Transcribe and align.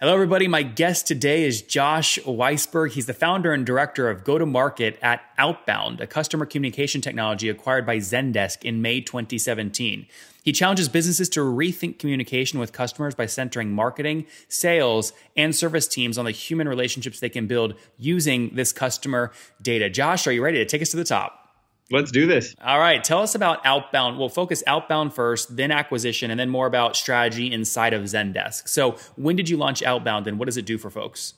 Hello, 0.00 0.14
everybody. 0.14 0.46
My 0.46 0.62
guest 0.62 1.08
today 1.08 1.42
is 1.42 1.60
Josh 1.60 2.20
Weisberg. 2.20 2.92
He's 2.92 3.06
the 3.06 3.12
founder 3.12 3.52
and 3.52 3.66
director 3.66 4.08
of 4.08 4.22
go 4.22 4.38
to 4.38 4.46
market 4.46 4.96
at 5.02 5.22
Outbound, 5.38 6.00
a 6.00 6.06
customer 6.06 6.46
communication 6.46 7.00
technology 7.00 7.48
acquired 7.48 7.84
by 7.84 7.96
Zendesk 7.96 8.62
in 8.62 8.80
May 8.80 9.00
2017. 9.00 10.06
He 10.44 10.52
challenges 10.52 10.88
businesses 10.88 11.28
to 11.30 11.40
rethink 11.40 11.98
communication 11.98 12.60
with 12.60 12.72
customers 12.72 13.16
by 13.16 13.26
centering 13.26 13.72
marketing, 13.72 14.26
sales, 14.46 15.12
and 15.36 15.52
service 15.52 15.88
teams 15.88 16.16
on 16.16 16.26
the 16.26 16.30
human 16.30 16.68
relationships 16.68 17.18
they 17.18 17.28
can 17.28 17.48
build 17.48 17.74
using 17.96 18.54
this 18.54 18.72
customer 18.72 19.32
data. 19.60 19.90
Josh, 19.90 20.28
are 20.28 20.32
you 20.32 20.44
ready 20.44 20.58
to 20.58 20.64
take 20.64 20.80
us 20.80 20.90
to 20.90 20.96
the 20.96 21.02
top? 21.02 21.47
Let's 21.90 22.10
do 22.10 22.26
this. 22.26 22.54
All 22.62 22.78
right. 22.78 23.02
Tell 23.02 23.20
us 23.20 23.34
about 23.34 23.64
Outbound. 23.64 24.18
We'll 24.18 24.28
focus 24.28 24.62
Outbound 24.66 25.14
first, 25.14 25.56
then 25.56 25.70
acquisition, 25.70 26.30
and 26.30 26.38
then 26.38 26.50
more 26.50 26.66
about 26.66 26.96
strategy 26.96 27.50
inside 27.50 27.94
of 27.94 28.02
Zendesk. 28.02 28.68
So, 28.68 28.96
when 29.16 29.36
did 29.36 29.48
you 29.48 29.56
launch 29.56 29.82
Outbound 29.82 30.26
and 30.26 30.38
what 30.38 30.46
does 30.46 30.58
it 30.58 30.66
do 30.66 30.76
for 30.76 30.90
folks? 30.90 31.34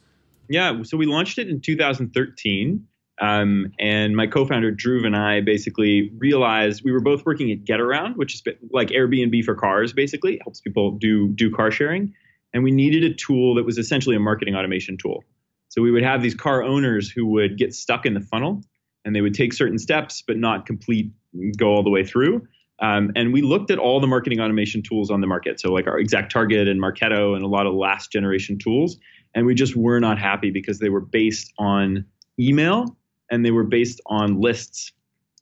Yeah. 0.48 0.82
So, 0.82 0.96
we 0.96 1.06
launched 1.06 1.38
it 1.38 1.48
in 1.48 1.60
2013. 1.60 2.86
Um, 3.20 3.72
and 3.78 4.16
my 4.16 4.26
co-founder 4.26 4.72
Dhruv 4.72 5.06
and 5.06 5.14
I 5.14 5.42
basically 5.42 6.10
realized 6.16 6.82
we 6.82 6.90
were 6.90 7.00
both 7.00 7.26
working 7.26 7.52
at 7.52 7.64
Getaround, 7.64 8.16
which 8.16 8.34
is 8.34 8.42
like 8.70 8.88
Airbnb 8.88 9.44
for 9.44 9.54
cars. 9.54 9.92
Basically, 9.92 10.34
it 10.34 10.42
helps 10.42 10.60
people 10.60 10.92
do 10.92 11.28
do 11.28 11.50
car 11.54 11.70
sharing, 11.70 12.14
and 12.54 12.64
we 12.64 12.70
needed 12.70 13.04
a 13.04 13.14
tool 13.14 13.54
that 13.56 13.64
was 13.64 13.76
essentially 13.76 14.16
a 14.16 14.20
marketing 14.20 14.54
automation 14.56 14.96
tool. 14.96 15.22
So 15.68 15.82
we 15.82 15.90
would 15.90 16.02
have 16.02 16.22
these 16.22 16.34
car 16.34 16.62
owners 16.62 17.10
who 17.10 17.26
would 17.26 17.58
get 17.58 17.74
stuck 17.74 18.06
in 18.06 18.14
the 18.14 18.20
funnel, 18.20 18.64
and 19.04 19.14
they 19.14 19.20
would 19.20 19.34
take 19.34 19.52
certain 19.52 19.78
steps 19.78 20.22
but 20.26 20.36
not 20.36 20.66
complete 20.66 21.10
go 21.56 21.68
all 21.68 21.82
the 21.82 21.90
way 21.90 22.04
through. 22.04 22.46
Um, 22.80 23.12
and 23.14 23.32
we 23.32 23.42
looked 23.42 23.70
at 23.70 23.78
all 23.78 24.00
the 24.00 24.06
marketing 24.06 24.40
automation 24.40 24.82
tools 24.82 25.10
on 25.10 25.20
the 25.20 25.26
market, 25.26 25.60
so 25.60 25.70
like 25.70 25.86
our 25.86 25.98
ExactTarget 25.98 26.68
and 26.68 26.80
Marketo 26.80 27.34
and 27.34 27.44
a 27.44 27.46
lot 27.46 27.66
of 27.66 27.74
last 27.74 28.10
generation 28.10 28.58
tools, 28.58 28.96
and 29.34 29.44
we 29.44 29.54
just 29.54 29.76
were 29.76 30.00
not 30.00 30.18
happy 30.18 30.50
because 30.50 30.78
they 30.78 30.88
were 30.88 31.00
based 31.00 31.52
on 31.58 32.04
email 32.38 32.96
and 33.30 33.44
they 33.44 33.50
were 33.50 33.64
based 33.64 34.00
on 34.06 34.40
lists. 34.40 34.92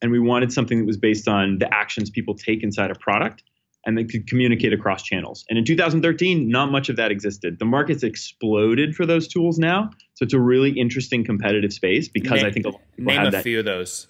And 0.01 0.11
we 0.11 0.19
wanted 0.19 0.51
something 0.51 0.79
that 0.79 0.85
was 0.85 0.97
based 0.97 1.27
on 1.27 1.59
the 1.59 1.73
actions 1.73 2.09
people 2.09 2.35
take 2.35 2.61
inside 2.61 2.91
a 2.91 2.95
product 2.95 3.43
and 3.89 3.97
they 3.97 4.03
could 4.03 4.27
communicate 4.27 4.71
across 4.71 5.01
channels. 5.01 5.43
And 5.49 5.57
in 5.57 5.65
2013, 5.65 6.47
not 6.47 6.71
much 6.71 6.89
of 6.89 6.95
that 6.97 7.11
existed. 7.11 7.57
The 7.57 7.65
market's 7.65 8.03
exploded 8.03 8.95
for 8.95 9.05
those 9.07 9.27
tools 9.27 9.57
now. 9.57 9.89
So 10.13 10.23
it's 10.23 10.33
a 10.33 10.39
really 10.39 10.71
interesting 10.71 11.25
competitive 11.25 11.73
space 11.73 12.07
because 12.07 12.43
name, 12.43 12.45
I 12.45 12.51
think 12.51 12.65
a 12.67 12.71
name 13.01 13.25
a 13.25 13.31
that. 13.31 13.43
few 13.43 13.59
of 13.59 13.65
those. 13.65 14.07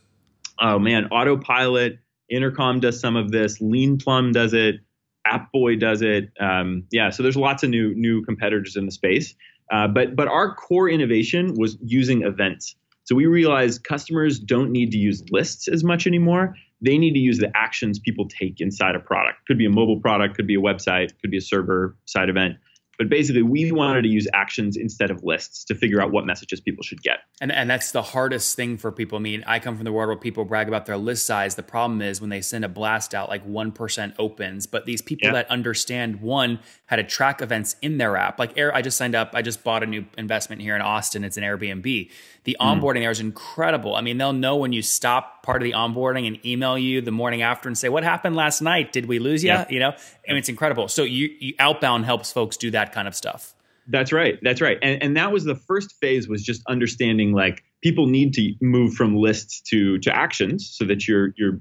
Oh 0.59 0.77
man, 0.77 1.05
Autopilot, 1.05 1.99
Intercom 2.29 2.81
does 2.81 2.99
some 2.99 3.15
of 3.15 3.31
this, 3.31 3.59
Leanplum 3.59 4.33
does 4.33 4.53
it, 4.53 4.81
AppBoy 5.25 5.79
does 5.79 6.01
it. 6.01 6.31
Um, 6.41 6.83
yeah, 6.91 7.09
so 7.09 7.23
there's 7.23 7.37
lots 7.37 7.63
of 7.63 7.69
new 7.69 7.95
new 7.95 8.21
competitors 8.23 8.75
in 8.75 8.85
the 8.85 8.91
space. 8.91 9.33
Uh, 9.71 9.87
but 9.87 10.15
but 10.15 10.27
our 10.27 10.53
core 10.55 10.89
innovation 10.89 11.53
was 11.55 11.77
using 11.81 12.23
events. 12.23 12.75
So 13.05 13.15
we 13.15 13.27
realized 13.27 13.85
customers 13.85 14.39
don't 14.39 14.71
need 14.71 14.91
to 14.91 14.97
use 14.97 15.23
lists 15.31 15.69
as 15.69 15.85
much 15.85 16.05
anymore. 16.05 16.55
They 16.81 16.97
need 16.97 17.13
to 17.13 17.19
use 17.19 17.39
the 17.39 17.51
actions 17.55 17.99
people 17.99 18.27
take 18.27 18.61
inside 18.61 18.95
a 18.95 18.99
product. 18.99 19.45
Could 19.47 19.57
be 19.57 19.65
a 19.65 19.69
mobile 19.69 19.99
product, 19.99 20.35
could 20.35 20.47
be 20.47 20.55
a 20.55 20.61
website, 20.61 21.09
could 21.21 21.31
be 21.31 21.37
a 21.37 21.41
server 21.41 21.97
side 22.05 22.29
event. 22.29 22.55
But 22.99 23.07
basically, 23.07 23.43
we 23.43 23.71
wanted 23.71 24.01
to 24.01 24.09
use 24.09 24.27
actions 24.33 24.75
instead 24.75 25.09
of 25.09 25.23
lists 25.23 25.63
to 25.65 25.73
figure 25.73 26.01
out 26.01 26.11
what 26.11 26.25
messages 26.25 26.59
people 26.59 26.83
should 26.83 27.01
get. 27.01 27.19
And, 27.39 27.49
and 27.49 27.69
that's 27.69 27.93
the 27.93 28.01
hardest 28.01 28.57
thing 28.57 28.75
for 28.75 28.91
people. 28.91 29.17
I 29.17 29.21
mean, 29.21 29.41
I 29.47 29.59
come 29.59 29.77
from 29.77 29.85
the 29.85 29.93
world 29.93 30.09
where 30.09 30.17
people 30.17 30.43
brag 30.43 30.67
about 30.67 30.85
their 30.85 30.97
list 30.97 31.25
size. 31.25 31.55
The 31.55 31.63
problem 31.63 32.01
is 32.01 32.19
when 32.19 32.29
they 32.29 32.41
send 32.41 32.65
a 32.65 32.67
blast 32.67 33.15
out, 33.15 33.29
like 33.29 33.47
1% 33.47 34.15
opens. 34.19 34.67
But 34.67 34.85
these 34.85 35.01
people 35.01 35.29
yeah. 35.29 35.33
that 35.33 35.49
understand, 35.49 36.19
one, 36.19 36.59
how 36.87 36.97
to 36.97 37.03
track 37.05 37.41
events 37.41 37.77
in 37.81 37.99
their 37.99 38.17
app, 38.17 38.37
like 38.37 38.57
Air, 38.57 38.75
I 38.75 38.81
just 38.81 38.97
signed 38.97 39.15
up, 39.15 39.31
I 39.33 39.43
just 39.43 39.63
bought 39.63 39.81
a 39.81 39.85
new 39.85 40.05
investment 40.17 40.61
here 40.61 40.75
in 40.75 40.81
Austin. 40.81 41.23
It's 41.23 41.37
an 41.37 41.43
Airbnb. 41.43 42.11
The 42.49 42.57
hmm. 42.59 42.65
onboarding 42.65 43.01
there 43.01 43.11
is 43.11 43.19
incredible. 43.19 43.95
I 43.95 44.01
mean, 44.01 44.17
they'll 44.17 44.33
know 44.33 44.55
when 44.55 44.73
you 44.73 44.81
stop 44.81 45.43
part 45.43 45.61
of 45.61 45.65
the 45.65 45.73
onboarding 45.73 46.25
and 46.25 46.43
email 46.43 46.79
you 46.79 46.99
the 46.99 47.11
morning 47.11 47.43
after 47.43 47.69
and 47.69 47.77
say, 47.77 47.89
What 47.89 48.03
happened 48.03 48.35
last 48.35 48.59
night? 48.59 48.91
Did 48.91 49.05
we 49.05 49.19
lose 49.19 49.43
you? 49.43 49.49
Yeah. 49.49 49.67
You 49.69 49.79
know, 49.79 49.89
I 49.89 50.29
mean, 50.29 50.37
it's 50.37 50.49
incredible. 50.49 50.87
So 50.87 51.03
you, 51.03 51.29
you 51.39 51.53
outbound 51.59 52.05
helps 52.05 52.31
folks 52.31 52.57
do 52.57 52.71
that 52.71 52.91
kind 52.91 53.07
of 53.07 53.15
stuff. 53.15 53.53
That's 53.87 54.11
right. 54.11 54.39
That's 54.41 54.61
right. 54.61 54.79
And 54.81 55.03
and 55.03 55.15
that 55.15 55.31
was 55.31 55.43
the 55.43 55.53
first 55.53 55.93
phase 56.01 56.27
was 56.27 56.43
just 56.43 56.63
understanding 56.67 57.33
like 57.33 57.63
people 57.83 58.07
need 58.07 58.33
to 58.33 58.55
move 58.61 58.95
from 58.95 59.15
lists 59.15 59.61
to 59.69 59.99
to 59.99 60.15
actions 60.15 60.67
so 60.75 60.85
that 60.85 61.07
you're 61.07 61.35
you're 61.37 61.59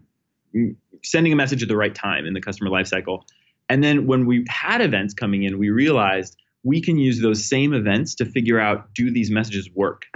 sending 1.05 1.35
a 1.35 1.37
message 1.37 1.63
at 1.63 1.69
the 1.69 1.77
right 1.77 1.95
time 1.95 2.25
in 2.25 2.33
the 2.33 2.41
customer 2.41 2.71
lifecycle. 2.71 3.25
And 3.69 3.85
then 3.85 4.07
when 4.07 4.25
we 4.25 4.47
had 4.49 4.81
events 4.81 5.13
coming 5.13 5.43
in, 5.43 5.59
we 5.59 5.69
realized 5.69 6.35
we 6.65 6.81
can 6.81 6.99
use 6.99 7.21
those 7.21 7.45
same 7.45 7.75
events 7.75 8.15
to 8.17 8.25
figure 8.25 8.59
out 8.59 8.95
do 8.95 9.11
these 9.11 9.31
messages 9.31 9.71
work? 9.75 10.07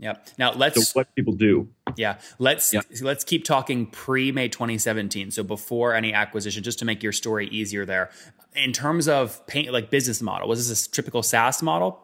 Yep. 0.00 0.28
Now 0.38 0.52
let's 0.52 0.88
so 0.88 0.98
what 0.98 1.14
people 1.14 1.34
do. 1.34 1.68
Yeah. 1.96 2.18
Let's 2.38 2.72
yep. 2.72 2.86
let's 3.02 3.22
keep 3.22 3.44
talking 3.44 3.86
pre 3.86 4.32
May 4.32 4.48
2017. 4.48 5.30
So 5.30 5.42
before 5.42 5.94
any 5.94 6.12
acquisition, 6.12 6.62
just 6.62 6.78
to 6.80 6.84
make 6.84 7.02
your 7.02 7.12
story 7.12 7.48
easier 7.48 7.84
there. 7.84 8.10
In 8.54 8.72
terms 8.72 9.08
of 9.08 9.46
paint 9.46 9.72
like 9.72 9.90
business 9.90 10.20
model, 10.22 10.48
was 10.48 10.68
this 10.68 10.86
a 10.86 10.90
typical 10.90 11.22
SaaS 11.22 11.62
model? 11.62 12.00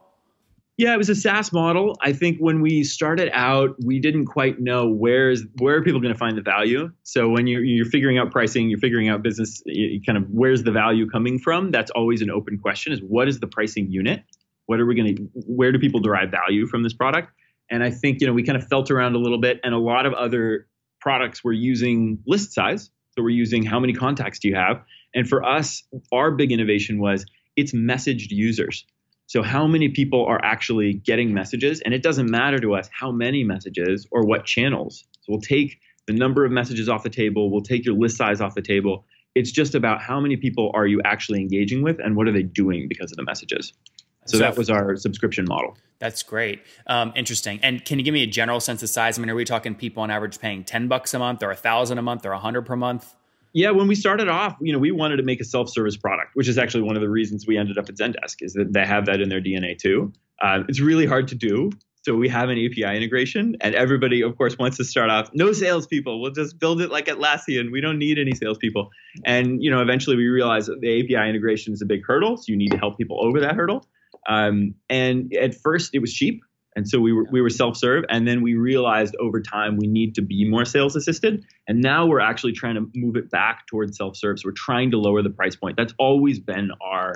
Yeah, 0.76 0.92
it 0.92 0.98
was 0.98 1.08
a 1.08 1.14
SaaS 1.14 1.54
model. 1.54 1.96
I 2.02 2.12
think 2.12 2.36
when 2.38 2.60
we 2.60 2.84
started 2.84 3.30
out, 3.32 3.76
we 3.82 3.98
didn't 3.98 4.26
quite 4.26 4.60
know 4.60 4.90
where's 4.90 5.42
where 5.58 5.76
are 5.76 5.82
people 5.82 6.00
going 6.00 6.12
to 6.12 6.18
find 6.18 6.36
the 6.36 6.42
value. 6.42 6.92
So 7.02 7.30
when 7.30 7.46
you're 7.46 7.64
you're 7.64 7.86
figuring 7.86 8.18
out 8.18 8.30
pricing, 8.30 8.68
you're 8.68 8.78
figuring 8.78 9.08
out 9.08 9.22
business, 9.22 9.62
kind 10.04 10.18
of 10.18 10.28
where's 10.28 10.64
the 10.64 10.72
value 10.72 11.08
coming 11.08 11.38
from. 11.38 11.70
That's 11.70 11.90
always 11.92 12.20
an 12.20 12.30
open 12.30 12.58
question: 12.58 12.92
is 12.92 13.00
what 13.00 13.26
is 13.26 13.40
the 13.40 13.46
pricing 13.46 13.90
unit? 13.90 14.22
What 14.66 14.80
are 14.80 14.84
we 14.84 14.94
going 14.94 15.16
to? 15.16 15.22
Where 15.46 15.72
do 15.72 15.78
people 15.78 16.00
derive 16.00 16.30
value 16.30 16.66
from 16.66 16.82
this 16.82 16.92
product? 16.92 17.32
And 17.70 17.82
I 17.82 17.90
think, 17.90 18.20
you 18.20 18.26
know, 18.26 18.32
we 18.32 18.42
kind 18.42 18.56
of 18.56 18.66
felt 18.68 18.90
around 18.90 19.14
a 19.14 19.18
little 19.18 19.40
bit 19.40 19.60
and 19.64 19.74
a 19.74 19.78
lot 19.78 20.06
of 20.06 20.12
other 20.14 20.66
products 21.00 21.42
were 21.42 21.52
using 21.52 22.18
list 22.26 22.52
size. 22.52 22.90
So 23.10 23.22
we're 23.22 23.30
using 23.30 23.64
how 23.64 23.80
many 23.80 23.92
contacts 23.92 24.38
do 24.38 24.48
you 24.48 24.54
have? 24.54 24.82
And 25.14 25.28
for 25.28 25.44
us, 25.44 25.82
our 26.12 26.30
big 26.30 26.52
innovation 26.52 26.98
was 27.00 27.24
it's 27.56 27.72
messaged 27.72 28.30
users. 28.30 28.84
So 29.26 29.42
how 29.42 29.66
many 29.66 29.88
people 29.88 30.24
are 30.26 30.40
actually 30.44 30.94
getting 30.94 31.34
messages? 31.34 31.80
And 31.80 31.92
it 31.92 32.02
doesn't 32.02 32.30
matter 32.30 32.58
to 32.58 32.74
us 32.74 32.88
how 32.92 33.10
many 33.10 33.42
messages 33.42 34.06
or 34.12 34.24
what 34.24 34.44
channels. 34.44 35.04
So 35.22 35.32
we'll 35.32 35.40
take 35.40 35.80
the 36.06 36.12
number 36.12 36.44
of 36.44 36.52
messages 36.52 36.88
off 36.88 37.02
the 37.02 37.10
table, 37.10 37.50
we'll 37.50 37.62
take 37.62 37.84
your 37.84 37.96
list 37.96 38.16
size 38.16 38.40
off 38.40 38.54
the 38.54 38.62
table. 38.62 39.04
It's 39.34 39.50
just 39.50 39.74
about 39.74 40.00
how 40.00 40.20
many 40.20 40.36
people 40.36 40.70
are 40.74 40.86
you 40.86 41.02
actually 41.04 41.40
engaging 41.40 41.82
with 41.82 41.98
and 41.98 42.16
what 42.16 42.28
are 42.28 42.32
they 42.32 42.44
doing 42.44 42.86
because 42.88 43.10
of 43.10 43.16
the 43.16 43.24
messages. 43.24 43.72
So, 44.26 44.38
so 44.38 44.38
that 44.38 44.56
was 44.56 44.70
our 44.70 44.96
subscription 44.96 45.44
model. 45.46 45.76
That's 45.98 46.22
great. 46.22 46.62
Um, 46.86 47.12
interesting. 47.16 47.58
And 47.62 47.84
can 47.84 47.98
you 47.98 48.04
give 48.04 48.12
me 48.12 48.22
a 48.22 48.26
general 48.26 48.60
sense 48.60 48.82
of 48.82 48.90
size? 48.90 49.18
I 49.18 49.22
mean, 49.22 49.30
are 49.30 49.34
we 49.34 49.44
talking 49.44 49.74
people 49.74 50.02
on 50.02 50.10
average 50.10 50.38
paying 50.38 50.64
10 50.64 50.88
bucks 50.88 51.14
a 51.14 51.18
month 51.18 51.42
or 51.42 51.50
a 51.50 51.56
thousand 51.56 51.98
a 51.98 52.02
month 52.02 52.26
or 52.26 52.32
a 52.32 52.38
hundred 52.38 52.62
per 52.62 52.76
month? 52.76 53.14
Yeah, 53.52 53.70
when 53.70 53.88
we 53.88 53.94
started 53.94 54.28
off, 54.28 54.56
you 54.60 54.72
know, 54.72 54.78
we 54.78 54.90
wanted 54.90 55.16
to 55.16 55.22
make 55.22 55.40
a 55.40 55.44
self-service 55.44 55.96
product, 55.96 56.32
which 56.34 56.46
is 56.46 56.58
actually 56.58 56.82
one 56.82 56.96
of 56.96 57.00
the 57.00 57.08
reasons 57.08 57.46
we 57.46 57.56
ended 57.56 57.78
up 57.78 57.88
at 57.88 57.94
Zendesk 57.94 58.42
is 58.42 58.52
that 58.52 58.74
they 58.74 58.84
have 58.84 59.06
that 59.06 59.22
in 59.22 59.30
their 59.30 59.40
DNA 59.40 59.78
too. 59.78 60.12
Uh, 60.42 60.64
it's 60.68 60.80
really 60.80 61.06
hard 61.06 61.28
to 61.28 61.34
do. 61.34 61.70
So 62.02 62.14
we 62.14 62.28
have 62.28 62.50
an 62.50 62.58
API 62.58 62.96
integration, 62.96 63.56
and 63.60 63.74
everybody, 63.74 64.22
of 64.22 64.36
course, 64.36 64.56
wants 64.58 64.76
to 64.76 64.84
start 64.84 65.10
off. 65.10 65.30
No 65.34 65.52
salespeople. 65.52 66.20
We'll 66.20 66.30
just 66.30 66.58
build 66.60 66.80
it 66.80 66.90
like 66.90 67.06
Atlassian. 67.06 67.72
We 67.72 67.80
don't 67.80 67.98
need 67.98 68.18
any 68.18 68.32
salespeople. 68.32 68.90
And 69.24 69.60
you 69.60 69.72
know, 69.72 69.80
eventually 69.80 70.14
we 70.16 70.28
realized 70.28 70.68
that 70.68 70.80
the 70.80 71.00
API 71.00 71.28
integration 71.28 71.72
is 71.72 71.82
a 71.82 71.86
big 71.86 72.06
hurdle. 72.06 72.36
So 72.36 72.44
you 72.48 72.56
need 72.56 72.70
to 72.70 72.78
help 72.78 72.96
people 72.98 73.18
over 73.24 73.40
that 73.40 73.56
hurdle. 73.56 73.86
Um, 74.28 74.74
and 74.88 75.32
at 75.34 75.54
first, 75.54 75.90
it 75.94 76.00
was 76.00 76.12
cheap. 76.12 76.42
And 76.74 76.86
so 76.86 77.00
we 77.00 77.12
were 77.12 77.24
we 77.30 77.40
were 77.40 77.48
self-serve, 77.48 78.04
and 78.10 78.28
then 78.28 78.42
we 78.42 78.54
realized 78.54 79.16
over 79.18 79.40
time 79.40 79.78
we 79.78 79.86
need 79.86 80.14
to 80.16 80.22
be 80.22 80.46
more 80.46 80.66
sales 80.66 80.94
assisted. 80.94 81.42
And 81.66 81.80
now 81.80 82.04
we're 82.06 82.20
actually 82.20 82.52
trying 82.52 82.74
to 82.74 82.90
move 82.94 83.16
it 83.16 83.30
back 83.30 83.66
towards 83.66 83.96
self-serve. 83.96 84.38
So 84.40 84.48
we're 84.48 84.52
trying 84.52 84.90
to 84.90 84.98
lower 84.98 85.22
the 85.22 85.30
price 85.30 85.56
point. 85.56 85.78
That's 85.78 85.94
always 85.98 86.38
been 86.38 86.70
our 86.82 87.14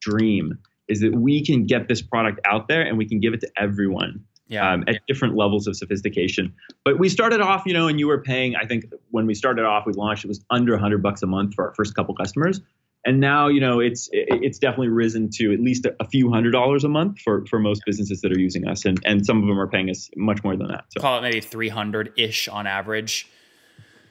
dream, 0.00 0.58
is 0.86 1.00
that 1.00 1.12
we 1.12 1.44
can 1.44 1.66
get 1.66 1.88
this 1.88 2.02
product 2.02 2.38
out 2.46 2.68
there 2.68 2.82
and 2.82 2.96
we 2.98 3.08
can 3.08 3.18
give 3.18 3.34
it 3.34 3.40
to 3.40 3.50
everyone 3.58 4.24
Yeah. 4.46 4.70
um, 4.72 4.84
at 4.86 5.00
different 5.08 5.34
levels 5.36 5.66
of 5.66 5.74
sophistication. 5.76 6.54
But 6.84 7.00
we 7.00 7.08
started 7.08 7.40
off, 7.40 7.64
you 7.66 7.72
know, 7.72 7.88
and 7.88 7.98
you 7.98 8.06
were 8.06 8.22
paying. 8.22 8.54
I 8.54 8.64
think 8.64 8.84
when 9.10 9.26
we 9.26 9.34
started 9.34 9.64
off, 9.64 9.86
we 9.86 9.92
launched 9.92 10.24
it 10.24 10.28
was 10.28 10.44
under 10.50 10.72
100 10.74 11.02
bucks 11.02 11.22
a 11.22 11.26
month 11.26 11.54
for 11.54 11.66
our 11.68 11.74
first 11.74 11.96
couple 11.96 12.14
customers, 12.14 12.60
and 13.04 13.20
now 13.20 13.48
you 13.48 13.60
know 13.60 13.80
it's 13.80 14.08
it's 14.12 14.58
definitely 14.58 14.88
risen 14.88 15.30
to 15.30 15.52
at 15.52 15.60
least 15.60 15.86
a, 15.86 16.08
few 16.08 16.30
hundred 16.30 16.50
dollars 16.50 16.84
a 16.84 16.88
month 16.88 17.20
for 17.20 17.44
for 17.46 17.58
most 17.58 17.82
businesses 17.86 18.20
that 18.20 18.32
are 18.32 18.38
using 18.38 18.66
us, 18.68 18.84
and 18.84 19.00
and 19.04 19.24
some 19.24 19.42
of 19.42 19.48
them 19.48 19.58
are 19.58 19.68
paying 19.68 19.88
us 19.90 20.10
much 20.16 20.42
more 20.44 20.56
than 20.56 20.68
that. 20.68 20.84
So 20.90 21.00
Call 21.00 21.18
it 21.18 21.22
maybe 21.22 21.40
300 21.40 22.12
ish 22.16 22.48
on 22.48 22.66
average. 22.66 23.26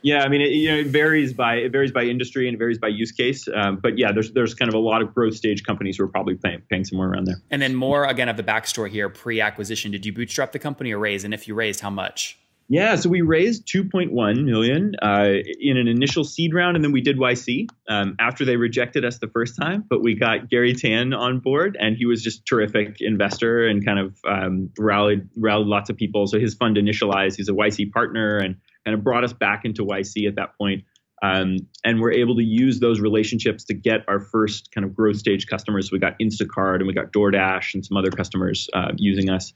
yeah, 0.02 0.24
I 0.24 0.30
mean, 0.30 0.42
it, 0.42 0.52
you 0.52 0.70
know, 0.70 0.78
it 0.78 0.88
varies 0.88 1.34
by 1.34 1.56
it 1.56 1.72
varies 1.72 1.92
by 1.92 2.04
industry 2.04 2.48
and 2.48 2.56
it 2.56 2.58
varies 2.58 2.80
by 2.80 2.88
use 2.88 3.12
case. 3.12 3.48
Um, 3.54 3.78
but 3.78 3.98
yeah, 3.98 4.12
there's 4.12 4.32
there's 4.32 4.56
kind 4.56 4.70
of 4.70 4.76
a 4.76 4.80
lot 4.80 5.02
of 5.02 5.14
growth 5.14 5.36
stage 5.36 5.64
companies 5.64 5.98
who 5.98 6.06
are 6.06 6.10
probably 6.10 6.36
paying 6.36 6.62
paying 6.70 6.86
somewhere 6.86 7.10
around 7.10 7.26
there. 7.26 7.42
And 7.52 7.62
then 7.62 7.76
more 7.76 8.06
again 8.06 8.30
of 8.30 8.38
the 8.38 8.44
backstory 8.44 8.90
here 8.90 9.10
pre 9.10 9.42
acquisition. 9.42 9.92
Did 9.92 10.06
you 10.06 10.14
bootstrap 10.14 10.52
the 10.52 10.60
company 10.60 10.94
or 10.94 11.00
raise? 11.00 11.24
And 11.24 11.34
if 11.34 11.48
you 11.48 11.54
raised, 11.54 11.82
how 11.82 11.90
much? 11.90 12.40
Yeah, 12.72 12.94
so 12.98 13.10
we 13.10 13.22
raised 13.22 13.68
2.1 13.68 14.44
million 14.46 14.94
uh, 15.02 15.34
in 15.60 15.78
an 15.78 15.88
initial 15.88 16.24
seed 16.24 16.54
round, 16.54 16.76
and 16.76 16.86
then 16.86 16.92
we 16.92 17.02
did 17.02 17.18
YC 17.18 17.68
um, 17.88 18.16
after 18.20 18.46
they 18.46 18.58
rejected 18.58 19.04
us 19.04 19.18
the 19.18 19.28
first 19.28 19.58
time. 19.60 19.84
But 19.90 20.04
we 20.04 20.14
got 20.14 20.52
Garry 20.52 20.76
Tan 20.76 21.12
on 21.12 21.40
board, 21.40 21.78
and 21.80 21.98
he 21.98 22.06
was 22.06 22.22
just 22.22 22.46
terrific 22.46 22.98
investor 23.00 23.68
and 23.68 23.84
kind 23.84 23.98
of 23.98 24.20
um, 24.24 24.70
rallied 24.78 25.28
rallied 25.36 25.66
lots 25.66 25.90
of 25.90 25.98
people. 25.98 26.28
So 26.28 26.40
his 26.40 26.54
fund 26.54 26.78
initialized. 26.78 27.38
He's 27.38 27.50
a 27.50 27.54
YC 27.54 27.92
partner 27.92 28.38
and 28.38 28.56
kind 28.86 28.96
of 28.96 29.04
brought 29.04 29.24
us 29.24 29.34
back 29.34 29.66
into 29.66 29.84
YC 29.84 30.28
at 30.28 30.36
that 30.36 30.56
point. 30.56 30.84
Um, 31.24 31.58
and 31.84 32.00
we're 32.00 32.14
able 32.14 32.36
to 32.36 32.44
use 32.44 32.80
those 32.80 33.00
relationships 33.00 33.64
to 33.66 33.74
get 33.74 34.02
our 34.08 34.20
first 34.20 34.72
kind 34.72 34.86
of 34.86 34.96
growth 34.96 35.18
stage 35.18 35.48
customers. 35.48 35.92
We 35.92 35.98
got 35.98 36.14
Instacart 36.22 36.76
and 36.76 36.88
we 36.88 36.94
got 36.94 37.12
DoorDash 37.12 37.74
and 37.74 37.84
some 37.84 37.98
other 37.98 38.12
customers 38.12 38.70
uh, 38.76 38.92
using 38.96 39.32
us, 39.32 39.54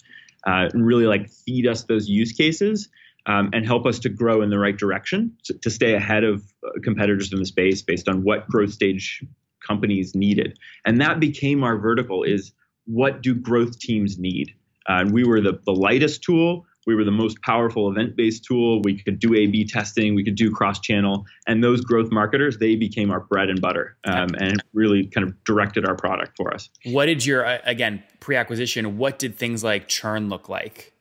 uh, 0.48 0.70
and 0.74 0.84
really 0.84 1.06
like 1.06 1.30
feed 1.30 1.68
us 1.68 1.84
those 1.84 2.10
use 2.10 2.32
cases 2.32 2.90
um, 3.26 3.50
and 3.54 3.66
help 3.66 3.86
us 3.86 4.00
to 4.00 4.10
grow 4.10 4.42
in 4.42 4.50
the 4.50 4.60
right 4.60 4.78
direction 4.78 5.36
to, 5.46 5.54
to 5.60 5.70
stay 5.70 5.94
ahead 5.94 6.24
of 6.24 6.44
uh, 6.66 6.72
competitors 6.84 7.32
in 7.32 7.40
the 7.40 7.46
space 7.46 7.82
based 7.82 8.10
on 8.10 8.24
what 8.24 8.48
growth 8.48 8.74
stage 8.74 9.24
companies 9.66 10.14
needed. 10.14 10.58
And 10.86 11.00
that 11.02 11.20
became 11.20 11.64
our 11.64 11.78
vertical: 11.78 12.24
is 12.24 12.52
what 12.86 13.22
do 13.22 13.34
growth 13.34 13.80
teams 13.80 14.18
need? 14.18 14.54
Uh, 14.90 15.00
and 15.00 15.14
we 15.14 15.24
were 15.24 15.40
the, 15.40 15.60
the 15.66 15.74
lightest 15.74 16.24
tool. 16.24 16.66
We 16.86 16.96
were 16.96 17.06
the 17.06 17.12
most 17.12 17.42
powerful 17.44 17.90
event-based 17.90 18.44
tool. 18.44 18.82
We 18.82 19.02
could 19.02 19.18
do 19.18 19.34
A/B 19.34 19.66
testing. 19.68 20.16
We 20.16 20.24
could 20.26 20.36
do 20.36 20.52
cross-channel, 20.52 21.26
and 21.48 21.64
those 21.64 21.80
growth 21.80 22.12
marketers 22.12 22.58
they 22.58 22.76
became 22.76 23.10
our 23.10 23.22
bread 23.22 23.50
and 23.50 23.62
butter, 23.62 23.96
um, 24.04 24.30
and 24.38 24.62
really 24.74 25.08
kind 25.08 25.26
of 25.26 25.42
directed 25.46 25.88
our 25.88 25.96
product 25.96 26.36
for 26.36 26.54
us. 26.54 26.70
What 26.84 27.06
did 27.06 27.26
your 27.26 27.46
uh, 27.46 27.60
again 27.64 28.04
pre 28.20 28.36
acquisition? 28.36 28.98
What 28.98 29.18
did 29.18 29.38
things 29.38 29.64
like 29.64 29.88
churn 29.88 30.28
look 30.28 30.50
like? 30.50 30.92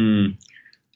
Mm. 0.00 0.36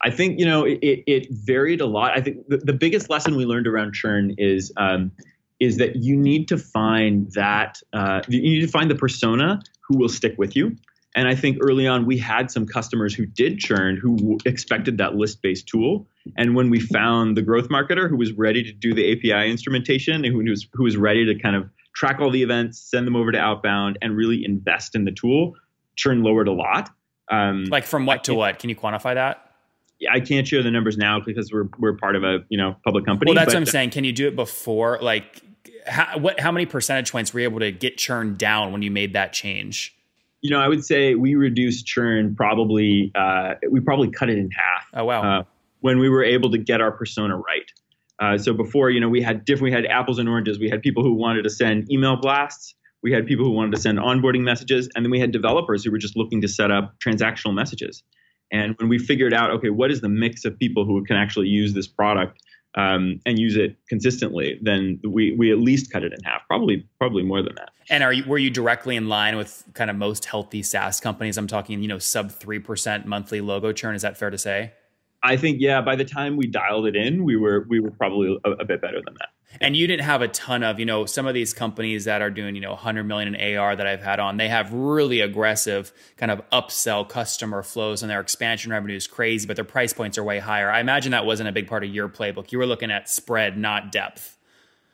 I 0.05 0.11
think 0.11 0.39
you 0.39 0.45
know 0.45 0.65
it, 0.65 0.81
it, 0.83 1.29
varied 1.31 1.81
a 1.81 1.87
lot. 1.87 2.17
I 2.17 2.21
think 2.21 2.49
the, 2.49 2.59
the 2.59 2.73
biggest 2.73 3.09
lesson 3.09 3.37
we 3.37 3.45
learned 3.45 3.67
around 3.67 3.95
churn 3.95 4.35
is 4.39 4.73
um, 4.77 5.13
is 5.61 5.77
that 5.77 5.97
you 5.97 6.17
need 6.17 6.49
to 6.49 6.59
find 6.59 7.31
that 7.33 7.81
uh, 7.93 8.21
you 8.29 8.41
need 8.41 8.61
to 8.63 8.69
find 8.69 8.91
the 8.91 8.97
persona 8.97 9.61
who 9.81 9.97
will 9.99 10.09
stick 10.09 10.35
with 10.39 10.57
you. 10.57 10.77
And 11.15 11.29
I 11.29 11.35
think 11.35 11.59
early 11.61 11.87
on 11.87 12.07
we 12.07 12.19
had 12.19 12.51
some 12.51 12.67
customers 12.67 13.15
who 13.15 13.27
did 13.27 13.59
churn 13.59 13.97
who 13.97 14.17
w- 14.17 14.39
expected 14.45 14.99
that 14.99 15.15
list 15.15 15.43
based 15.43 15.69
tool. 15.69 16.09
And 16.37 16.57
when 16.57 16.71
we 16.71 16.81
found 16.81 17.37
the 17.37 17.43
growth 17.43 17.69
marketer 17.69 18.09
who 18.09 18.17
was 18.17 18.33
ready 18.33 18.63
to 18.63 18.73
do 18.73 18.95
the 18.95 19.13
API 19.13 19.51
instrumentation 19.51 20.25
and 20.25 20.35
who 20.35 20.43
was 20.51 20.67
who 20.73 20.85
was 20.85 20.97
ready 20.97 21.27
to 21.27 21.41
kind 21.41 21.55
of 21.55 21.69
track 21.95 22.19
all 22.21 22.31
the 22.31 22.43
events, 22.43 22.81
send 22.81 23.07
them 23.07 23.15
over 23.15 23.31
to 23.31 23.39
outbound, 23.39 23.99
and 24.03 24.17
really 24.17 24.45
invest 24.45 24.95
in 24.95 25.05
the 25.05 25.13
tool, 25.13 25.55
churn 25.97 26.23
lowered 26.23 26.49
a 26.49 26.53
lot. 26.53 26.91
Um, 27.31 27.65
Like 27.65 27.85
from 27.85 28.07
what 28.07 28.25
to 28.25 28.35
what? 28.35 28.59
Can 28.59 28.71
you 28.71 28.77
quantify 28.77 29.15
that? 29.15 29.52
I 30.11 30.21
can't 30.21 30.47
share 30.47 30.63
the 30.63 30.71
numbers 30.71 30.97
now 30.97 31.21
because 31.25 31.53
we're 31.53 31.69
we're 31.79 31.97
part 31.97 32.17
of 32.17 32.25
a 32.25 32.39
you 32.49 32.59
know 32.59 32.77
public 32.85 33.05
company. 33.05 33.31
Well, 33.31 33.35
that's 33.35 33.53
but- 33.53 33.55
what 33.55 33.61
I'm 33.61 33.67
saying. 33.67 33.91
Can 33.91 34.05
you 34.05 34.13
do 34.13 34.29
it 34.29 34.37
before? 34.37 34.99
Like, 35.01 35.43
how, 35.87 36.19
what? 36.19 36.41
How 36.41 36.53
many 36.53 36.67
percentage 36.67 37.13
points 37.13 37.33
were 37.33 37.41
you 37.41 37.45
able 37.45 37.61
to 37.61 37.73
get 37.73 37.99
churn 37.99 38.37
down 38.37 38.73
when 38.73 38.83
you 38.83 38.91
made 38.91 39.13
that 39.15 39.33
change? 39.33 39.97
You 40.41 40.51
know, 40.51 40.61
I 40.61 40.69
would 40.69 40.85
say 40.85 41.15
we 41.15 41.35
reduced 41.35 41.87
churn 41.87 42.35
probably. 42.35 43.13
Uh, 43.15 43.55
we 43.71 43.81
probably 43.81 44.11
cut 44.11 44.29
it 44.29 44.39
in 44.39 44.51
half. 44.51 44.87
Oh 44.95 45.05
wow. 45.05 45.41
Uh, 45.41 45.45
when 45.81 45.99
we 45.99 46.09
were 46.09 46.25
able 46.25 46.51
to 46.51 46.59
get 46.59 46.81
our 46.81 46.93
persona 46.93 47.37
right. 47.37 47.71
Uh, 48.19 48.39
so 48.39 48.53
before, 48.53 48.89
you 48.89 49.01
know, 49.01 49.09
we 49.09 49.21
had 49.21 49.45
different. 49.45 49.65
We 49.65 49.73
had 49.73 49.87
apples 49.87 50.19
and 50.19 50.29
oranges. 50.29 50.59
We 50.59 50.71
had 50.71 50.81
people 50.81 51.03
who 51.03 51.15
wanted 51.15 51.43
to 51.43 51.51
send 51.51 51.91
email 51.91 52.17
blasts. 52.17 52.75
We 53.03 53.13
had 53.13 53.27
people 53.27 53.45
who 53.45 53.51
wanted 53.51 53.73
to 53.73 53.81
send 53.81 53.99
onboarding 53.99 54.43
messages, 54.43 54.89
and 54.95 55.05
then 55.05 55.11
we 55.11 55.19
had 55.19 55.33
developers 55.33 55.85
who 55.85 55.91
were 55.91 55.99
just 55.99 56.17
looking 56.17 56.41
to 56.43 56.49
set 56.49 56.71
up 56.71 56.95
transactional 57.05 57.53
messages. 57.53 58.05
And 58.53 58.77
when 58.79 58.89
we 58.89 58.99
figured 58.99 59.33
out, 59.33 59.51
okay, 59.51 59.71
what 59.71 59.91
is 59.91 60.03
the 60.03 60.09
mix 60.09 60.45
of 60.45 60.59
people 60.59 60.85
who 60.85 61.03
can 61.05 61.17
actually 61.17 61.49
use 61.49 61.73
this 61.73 61.89
product 61.89 62.41
um, 62.75 63.21
and 63.27 63.39
use 63.39 63.57
it 63.57 63.77
consistently, 63.89 64.59
then 64.63 65.01
we 65.03 65.33
we 65.33 65.51
at 65.51 65.59
least 65.59 65.91
cut 65.91 66.05
it 66.05 66.13
in 66.13 66.23
half. 66.23 66.43
Probably 66.49 66.87
probably 66.99 67.23
more 67.23 67.43
than 67.43 67.55
that. 67.57 67.71
And 67.91 68.05
are 68.05 68.13
you 68.13 68.25
were 68.25 68.39
you 68.39 68.51
directly 68.51 68.97
in 68.97 69.09
line 69.09 69.37
with 69.37 69.65
kind 69.75 69.91
of 69.91 69.97
most 69.97 70.27
healthy 70.27 70.63
SaaS 70.63 71.01
companies? 71.01 71.37
I'm 71.37 71.47
talking, 71.47 71.83
you 71.83 71.89
know, 71.89 71.99
sub 71.99 72.31
three 72.31 72.59
percent 72.59 73.07
monthly 73.07 73.41
logo 73.41 73.73
churn. 73.73 73.95
Is 73.95 74.03
that 74.03 74.17
fair 74.17 74.31
to 74.31 74.39
say? 74.39 74.73
I 75.23 75.37
think 75.37 75.59
yeah. 75.61 75.81
By 75.81 75.97
the 75.97 76.05
time 76.05 76.37
we 76.37 76.47
dialed 76.47 76.87
it 76.87 76.97
in, 76.97 77.25
we 77.25 77.37
were 77.37 77.67
we 77.69 77.81
were 77.81 77.91
probably 77.91 78.39
a, 78.45 78.51
a 78.53 78.65
bit 78.65 78.81
better 78.81 79.01
than 79.05 79.15
that. 79.19 79.31
And 79.61 79.77
you 79.77 79.87
didn't 79.87 80.05
have 80.05 80.23
a 80.23 80.29
ton 80.29 80.63
of, 80.63 80.79
you 80.79 80.87
know, 80.87 81.07
some 81.07 81.27
of 81.27 81.35
these 81.35 81.53
companies 81.53 82.05
that 82.05 82.23
are 82.23 82.31
doing, 82.31 82.55
you 82.55 82.61
know, 82.61 82.71
100 82.71 83.05
million 83.05 83.35
in 83.35 83.57
AR 83.57 83.77
that 83.77 83.87
I've 83.87 84.03
had 84.03 84.19
on, 84.19 84.37
they 84.37 84.49
have 84.49 84.73
really 84.73 85.21
aggressive 85.21 85.93
kind 86.17 86.33
of 86.33 86.43
upsell 86.51 87.09
customer 87.09 87.63
flows 87.63 88.03
and 88.03 88.11
their 88.11 88.21
expansion 88.21 88.73
revenue 88.73 88.97
is 88.97 89.07
crazy, 89.07 89.47
but 89.47 89.57
their 89.57 89.65
price 89.65 89.93
points 89.93 90.19
are 90.19 90.25
way 90.25 90.39
higher. 90.39 90.71
I 90.71 90.81
imagine 90.81 91.13
that 91.13 91.27
wasn't 91.27 91.49
a 91.49 91.53
big 91.53 91.69
part 91.69 91.85
of 91.85 91.91
your 91.91 92.09
playbook. 92.09 92.53
You 92.53 92.59
were 92.59 92.67
looking 92.67 92.91
at 92.91 93.09
spread, 93.09 93.59
not 93.59 93.93
depth. 93.93 94.39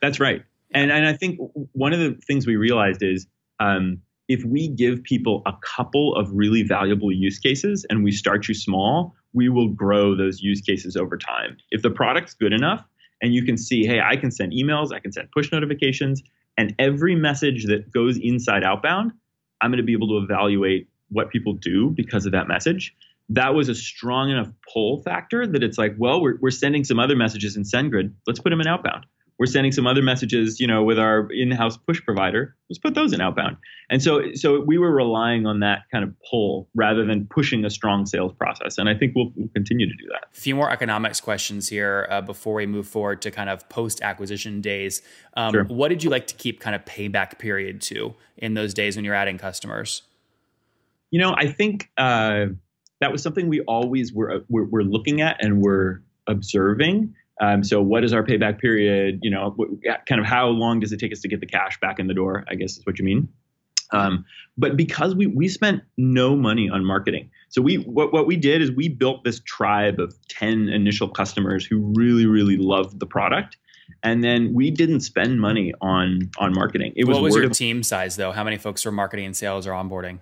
That's 0.01 0.19
right. 0.19 0.43
And 0.71 0.91
and 0.91 1.07
I 1.07 1.13
think 1.13 1.39
one 1.73 1.93
of 1.93 1.99
the 1.99 2.19
things 2.27 2.45
we 2.45 2.55
realized 2.55 3.01
is 3.01 3.27
um, 3.59 4.01
if 4.27 4.43
we 4.43 4.67
give 4.67 5.03
people 5.03 5.41
a 5.45 5.53
couple 5.61 6.15
of 6.15 6.29
really 6.31 6.63
valuable 6.63 7.11
use 7.11 7.39
cases 7.39 7.85
and 7.89 8.03
we 8.03 8.11
start 8.11 8.47
you 8.47 8.53
small, 8.53 9.15
we 9.33 9.49
will 9.49 9.69
grow 9.69 10.15
those 10.15 10.41
use 10.41 10.61
cases 10.61 10.95
over 10.95 11.17
time. 11.17 11.57
If 11.71 11.81
the 11.81 11.89
product's 11.89 12.35
good 12.35 12.53
enough 12.53 12.85
and 13.21 13.33
you 13.33 13.43
can 13.43 13.57
see, 13.57 13.85
hey, 13.85 13.99
I 14.01 14.15
can 14.15 14.31
send 14.31 14.53
emails, 14.53 14.93
I 14.93 14.99
can 14.99 15.11
send 15.11 15.31
push 15.31 15.51
notifications, 15.51 16.21
and 16.57 16.75
every 16.79 17.15
message 17.15 17.65
that 17.67 17.91
goes 17.91 18.17
inside 18.17 18.63
outbound, 18.63 19.11
I'm 19.61 19.71
going 19.71 19.77
to 19.77 19.83
be 19.83 19.93
able 19.93 20.07
to 20.09 20.17
evaluate 20.23 20.89
what 21.09 21.29
people 21.29 21.53
do 21.53 21.89
because 21.89 22.25
of 22.25 22.31
that 22.33 22.47
message. 22.47 22.95
That 23.29 23.53
was 23.53 23.69
a 23.69 23.75
strong 23.75 24.31
enough 24.31 24.49
pull 24.73 25.01
factor 25.03 25.45
that 25.45 25.63
it's 25.63 25.77
like, 25.77 25.95
well, 25.97 26.21
we're, 26.21 26.37
we're 26.41 26.51
sending 26.51 26.83
some 26.83 26.99
other 26.99 27.15
messages 27.15 27.55
in 27.55 27.63
SendGrid. 27.63 28.13
Let's 28.25 28.39
put 28.39 28.49
them 28.49 28.61
in 28.61 28.67
outbound 28.67 29.05
we're 29.39 29.45
sending 29.45 29.71
some 29.71 29.87
other 29.87 30.01
messages, 30.01 30.59
you 30.59 30.67
know, 30.67 30.83
with 30.83 30.99
our 30.99 31.31
in-house 31.31 31.77
push 31.77 32.03
provider. 32.03 32.57
Let's 32.69 32.77
put 32.77 32.93
those 32.93 33.13
in 33.13 33.21
outbound. 33.21 33.55
And 33.89 34.03
so, 34.03 34.33
so 34.33 34.59
we 34.59 34.77
were 34.77 34.91
relying 34.91 35.45
on 35.45 35.61
that 35.61 35.83
kind 35.91 36.03
of 36.03 36.13
pull 36.29 36.67
rather 36.75 37.05
than 37.05 37.25
pushing 37.25 37.63
a 37.63 37.69
strong 37.69 38.05
sales 38.05 38.33
process. 38.33 38.77
And 38.77 38.89
I 38.89 38.95
think 38.95 39.15
we'll, 39.15 39.31
we'll 39.35 39.47
continue 39.55 39.87
to 39.87 39.95
do 39.95 40.09
that. 40.11 40.27
A 40.35 40.39
few 40.39 40.55
more 40.55 40.69
economics 40.69 41.21
questions 41.21 41.69
here 41.69 42.05
uh, 42.11 42.19
before 42.19 42.53
we 42.53 42.65
move 42.65 42.85
forward 42.85 43.21
to 43.21 43.31
kind 43.31 43.49
of 43.49 43.67
post-acquisition 43.69 44.61
days. 44.61 45.01
Um, 45.35 45.53
Sure. 45.53 45.63
What 45.63 45.87
did 45.87 46.03
you 46.03 46.09
like 46.09 46.27
to 46.27 46.35
keep 46.35 46.59
kind 46.59 46.75
of 46.75 46.83
payback 46.85 47.39
period 47.39 47.81
to 47.83 48.13
in 48.37 48.55
those 48.55 48.73
days 48.73 48.97
when 48.97 49.05
you're 49.05 49.15
adding 49.15 49.37
customers? 49.37 50.03
You 51.11 51.19
know, 51.21 51.33
I 51.35 51.47
think 51.47 51.89
uh, 51.97 52.47
that 52.99 53.11
was 53.11 53.23
something 53.23 53.47
we 53.47 53.61
always 53.61 54.11
were, 54.13 54.43
were, 54.49 54.65
were 54.65 54.83
looking 54.83 55.21
at 55.21 55.43
and 55.43 55.61
were 55.61 56.03
observing. 56.27 57.15
Um, 57.39 57.63
so, 57.63 57.81
what 57.81 58.03
is 58.03 58.13
our 58.13 58.23
payback 58.23 58.59
period? 58.59 59.19
You 59.21 59.31
know, 59.31 59.53
what, 59.55 59.69
kind 60.07 60.19
of 60.19 60.27
how 60.27 60.47
long 60.47 60.79
does 60.79 60.91
it 60.91 60.99
take 60.99 61.11
us 61.11 61.19
to 61.21 61.27
get 61.27 61.39
the 61.39 61.45
cash 61.45 61.79
back 61.79 61.99
in 61.99 62.07
the 62.07 62.13
door? 62.13 62.45
I 62.49 62.55
guess 62.55 62.77
is 62.77 62.85
what 62.85 62.99
you 62.99 63.05
mean. 63.05 63.29
Um, 63.91 64.25
but 64.57 64.77
because 64.77 65.15
we 65.15 65.27
we 65.27 65.47
spent 65.47 65.81
no 65.97 66.35
money 66.35 66.69
on 66.69 66.85
marketing, 66.85 67.31
so 67.49 67.61
we 67.61 67.77
what 67.77 68.13
what 68.13 68.27
we 68.27 68.35
did 68.35 68.61
is 68.61 68.71
we 68.71 68.87
built 68.87 69.23
this 69.23 69.39
tribe 69.45 69.99
of 69.99 70.15
ten 70.27 70.69
initial 70.69 71.07
customers 71.07 71.65
who 71.65 71.79
really 71.95 72.25
really 72.25 72.57
loved 72.57 72.99
the 72.99 73.07
product, 73.07 73.57
and 74.03 74.23
then 74.23 74.53
we 74.53 74.69
didn't 74.69 74.99
spend 74.99 75.39
money 75.39 75.73
on 75.81 76.29
on 76.37 76.53
marketing. 76.53 76.93
It 76.95 77.05
was, 77.05 77.15
what 77.15 77.23
was 77.23 77.35
your 77.35 77.45
of- 77.45 77.53
team 77.53 77.81
size 77.81 78.15
though? 78.15 78.31
How 78.31 78.43
many 78.43 78.57
folks 78.57 78.85
were 78.85 78.91
marketing 78.91 79.25
and 79.25 79.35
sales 79.35 79.65
or 79.65 79.71
onboarding? 79.71 80.19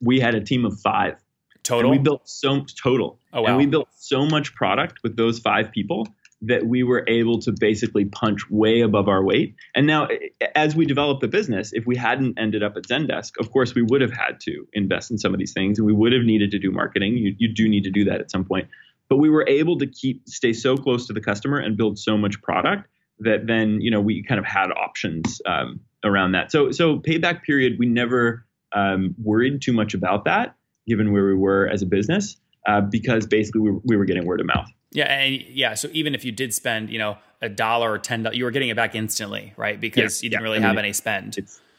we 0.00 0.20
had 0.20 0.34
a 0.34 0.40
team 0.40 0.64
of 0.64 0.78
five. 0.80 1.16
Total? 1.62 1.90
And 1.90 1.98
we 1.98 2.02
built 2.02 2.28
so 2.28 2.64
total. 2.80 3.18
Oh, 3.32 3.42
wow. 3.42 3.48
And 3.48 3.56
we 3.56 3.66
built 3.66 3.88
so 3.96 4.24
much 4.24 4.54
product 4.54 5.02
with 5.02 5.16
those 5.16 5.38
five 5.40 5.72
people 5.72 6.06
that 6.42 6.66
we 6.66 6.82
were 6.82 7.04
able 7.08 7.40
to 7.40 7.52
basically 7.58 8.04
punch 8.04 8.50
way 8.50 8.82
above 8.82 9.08
our 9.08 9.24
weight. 9.24 9.54
And 9.74 9.86
now, 9.86 10.08
as 10.54 10.76
we 10.76 10.84
develop 10.84 11.20
the 11.20 11.28
business, 11.28 11.72
if 11.72 11.86
we 11.86 11.96
hadn't 11.96 12.38
ended 12.38 12.62
up 12.62 12.76
at 12.76 12.84
Zendesk, 12.84 13.32
of 13.40 13.50
course, 13.50 13.74
we 13.74 13.82
would 13.82 14.02
have 14.02 14.12
had 14.12 14.40
to 14.42 14.66
invest 14.74 15.10
in 15.10 15.18
some 15.18 15.32
of 15.32 15.38
these 15.38 15.52
things 15.52 15.78
and 15.78 15.86
we 15.86 15.94
would 15.94 16.12
have 16.12 16.22
needed 16.22 16.50
to 16.50 16.58
do 16.58 16.70
marketing. 16.70 17.16
You, 17.16 17.34
you 17.38 17.54
do 17.54 17.68
need 17.68 17.84
to 17.84 17.90
do 17.90 18.04
that 18.04 18.20
at 18.20 18.30
some 18.30 18.44
point. 18.44 18.68
But 19.08 19.16
we 19.16 19.30
were 19.30 19.46
able 19.48 19.78
to 19.78 19.86
keep 19.86 20.28
stay 20.28 20.52
so 20.52 20.76
close 20.76 21.06
to 21.06 21.12
the 21.12 21.20
customer 21.20 21.58
and 21.58 21.76
build 21.76 21.98
so 21.98 22.18
much 22.18 22.42
product 22.42 22.88
that 23.20 23.46
then 23.46 23.80
you 23.80 23.90
know 23.90 24.00
we 24.00 24.22
kind 24.22 24.38
of 24.38 24.44
had 24.44 24.70
options 24.72 25.40
um, 25.46 25.80
around 26.04 26.32
that. 26.32 26.50
So 26.50 26.70
so 26.72 26.98
payback 26.98 27.42
period, 27.42 27.76
we 27.78 27.86
never 27.86 28.44
um, 28.74 29.14
worried 29.22 29.62
too 29.62 29.72
much 29.72 29.94
about 29.94 30.24
that, 30.24 30.56
given 30.86 31.12
where 31.12 31.26
we 31.26 31.34
were 31.34 31.68
as 31.68 31.82
a 31.82 31.86
business, 31.86 32.36
uh, 32.66 32.80
because 32.80 33.26
basically 33.26 33.60
we, 33.60 33.78
we 33.84 33.96
were 33.96 34.04
getting 34.04 34.26
word 34.26 34.40
of 34.40 34.46
mouth. 34.46 34.68
Yeah, 34.96 35.12
and 35.12 35.42
yeah, 35.50 35.74
so 35.74 35.90
even 35.92 36.14
if 36.14 36.24
you 36.24 36.32
did 36.32 36.54
spend, 36.54 36.88
you 36.88 36.98
know, 36.98 37.18
a 37.42 37.50
dollar 37.50 37.92
or 37.92 37.98
ten, 37.98 38.26
you 38.32 38.44
were 38.44 38.50
getting 38.50 38.70
it 38.70 38.76
back 38.76 38.94
instantly, 38.94 39.52
right? 39.58 39.78
Because 39.78 40.22
yeah, 40.22 40.26
you 40.26 40.30
didn't 40.30 40.40
yeah. 40.40 40.44
really 40.44 40.56
I 40.56 40.60
mean, 40.60 40.68
have 40.68 40.78
any 40.78 40.94
spend. 40.94 41.36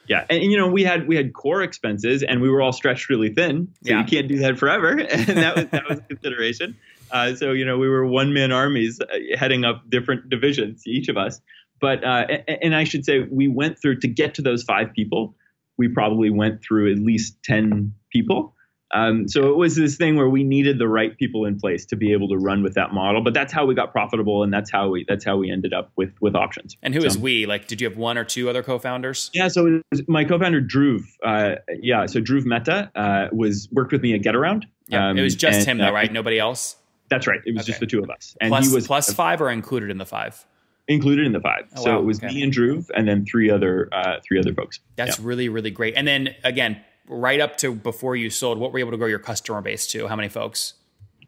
Yeah, 0.07 0.23
and, 0.29 0.43
and, 0.43 0.51
you 0.51 0.57
know 0.57 0.67
we 0.67 0.83
had 0.83 1.07
we 1.07 1.15
had 1.15 1.33
core 1.33 1.63
expenses, 1.63 2.21
and 2.21 2.43
we 2.43 2.49
were 2.49 2.61
all 2.61 2.71
stretched 2.71 3.09
really 3.09 3.33
thin, 3.33 3.69
so 3.83 3.93
yeah. 3.93 4.01
you 4.01 4.05
can't 4.05 4.27
do 4.27 4.37
that 4.37 4.59
forever, 4.59 4.89
and 4.99 5.25
that 5.25 5.55
was 5.55 5.65
that 5.69 5.89
was 5.89 5.97
a 5.97 6.01
consideration. 6.03 6.77
Uh, 7.09 7.33
so 7.33 7.53
you 7.53 7.65
know 7.65 7.79
we 7.79 7.89
were 7.89 8.05
one 8.05 8.33
man 8.33 8.51
armies 8.51 9.01
uh, 9.01 9.05
heading 9.35 9.65
up 9.65 9.89
different 9.89 10.29
divisions, 10.29 10.85
each 10.85 11.09
of 11.09 11.17
us. 11.17 11.41
But 11.81 12.03
uh, 12.03 12.27
and, 12.47 12.57
and 12.61 12.75
I 12.75 12.83
should 12.83 13.03
say 13.03 13.21
we 13.31 13.47
went 13.47 13.81
through 13.81 13.99
to 14.01 14.07
get 14.07 14.35
to 14.35 14.43
those 14.43 14.61
five 14.61 14.93
people. 14.93 15.35
We 15.79 15.87
probably 15.87 16.29
went 16.29 16.61
through 16.61 16.91
at 16.91 16.99
least 16.99 17.41
ten 17.41 17.95
people 18.13 18.53
um, 18.93 19.27
so 19.27 19.49
it 19.49 19.57
was 19.57 19.75
this 19.75 19.97
thing 19.97 20.15
where 20.15 20.29
we 20.29 20.43
needed 20.43 20.79
the 20.79 20.87
right 20.87 21.17
people 21.17 21.45
in 21.45 21.59
place 21.59 21.85
to 21.87 21.95
be 21.95 22.13
able 22.13 22.29
to 22.29 22.37
run 22.37 22.63
with 22.63 22.73
that 22.75 22.93
model. 22.93 23.21
But 23.21 23.33
that's 23.33 23.51
how 23.51 23.65
we 23.65 23.75
got 23.75 23.91
profitable, 23.91 24.43
and 24.43 24.53
that's 24.53 24.71
how 24.71 24.89
we 24.89 25.05
that's 25.07 25.25
how 25.25 25.37
we 25.37 25.51
ended 25.51 25.73
up 25.73 25.91
with 25.95 26.13
with 26.21 26.35
options. 26.35 26.77
And 26.81 26.93
who 26.93 27.01
so, 27.01 27.07
is 27.07 27.17
we? 27.17 27.45
Like, 27.45 27.67
did 27.67 27.81
you 27.81 27.89
have 27.89 27.97
one 27.97 28.17
or 28.17 28.23
two 28.23 28.49
other 28.49 28.63
co-founders? 28.63 29.29
Yeah, 29.33 29.49
so 29.49 29.81
my 30.07 30.23
co-founder 30.23 30.61
Dhruv. 30.61 31.03
Uh, 31.23 31.55
yeah, 31.81 32.05
so 32.05 32.21
Dhruv 32.21 32.45
Mehta 32.45 32.91
uh, 32.95 33.27
was 33.31 33.67
worked 33.71 33.91
with 33.91 34.01
me 34.01 34.13
at 34.13 34.21
GetAround. 34.21 34.63
Yeah, 34.87 35.09
um, 35.09 35.17
it 35.17 35.21
was 35.21 35.35
just 35.35 35.59
and, 35.59 35.67
him 35.67 35.77
though, 35.79 35.89
uh, 35.89 35.91
right? 35.91 36.11
Nobody 36.11 36.39
else. 36.39 36.77
That's 37.09 37.27
right. 37.27 37.39
It 37.45 37.53
was 37.53 37.63
okay. 37.63 37.67
just 37.67 37.79
the 37.79 37.87
two 37.87 38.01
of 38.01 38.09
us, 38.09 38.37
and 38.39 38.51
plus, 38.51 38.67
he 38.67 38.73
was 38.73 38.87
plus 38.87 39.13
five 39.13 39.41
or 39.41 39.49
included 39.49 39.89
in 39.89 39.97
the 39.97 40.05
five 40.05 40.45
included 40.87 41.25
in 41.25 41.33
the 41.33 41.41
five. 41.41 41.67
Oh, 41.75 41.83
so 41.83 41.91
wow. 41.93 41.99
it 41.99 42.05
was 42.05 42.23
okay. 42.23 42.33
me 42.33 42.43
and 42.43 42.53
Dhruv, 42.53 42.89
and 42.95 43.07
then 43.07 43.25
three 43.25 43.49
other 43.49 43.89
uh, 43.91 44.19
three 44.25 44.39
other 44.39 44.53
folks. 44.53 44.79
That's 44.95 45.19
yeah. 45.19 45.25
really 45.25 45.49
really 45.49 45.71
great. 45.71 45.95
And 45.95 46.07
then 46.07 46.35
again, 46.43 46.81
right 47.07 47.39
up 47.39 47.57
to 47.57 47.73
before 47.73 48.15
you 48.15 48.29
sold, 48.29 48.57
what 48.59 48.71
were 48.71 48.79
you 48.79 48.85
able 48.85 48.91
to 48.91 48.97
grow 48.97 49.07
your 49.07 49.19
customer 49.19 49.61
base 49.61 49.87
to? 49.87 50.07
How 50.07 50.15
many 50.15 50.29
folks? 50.29 50.73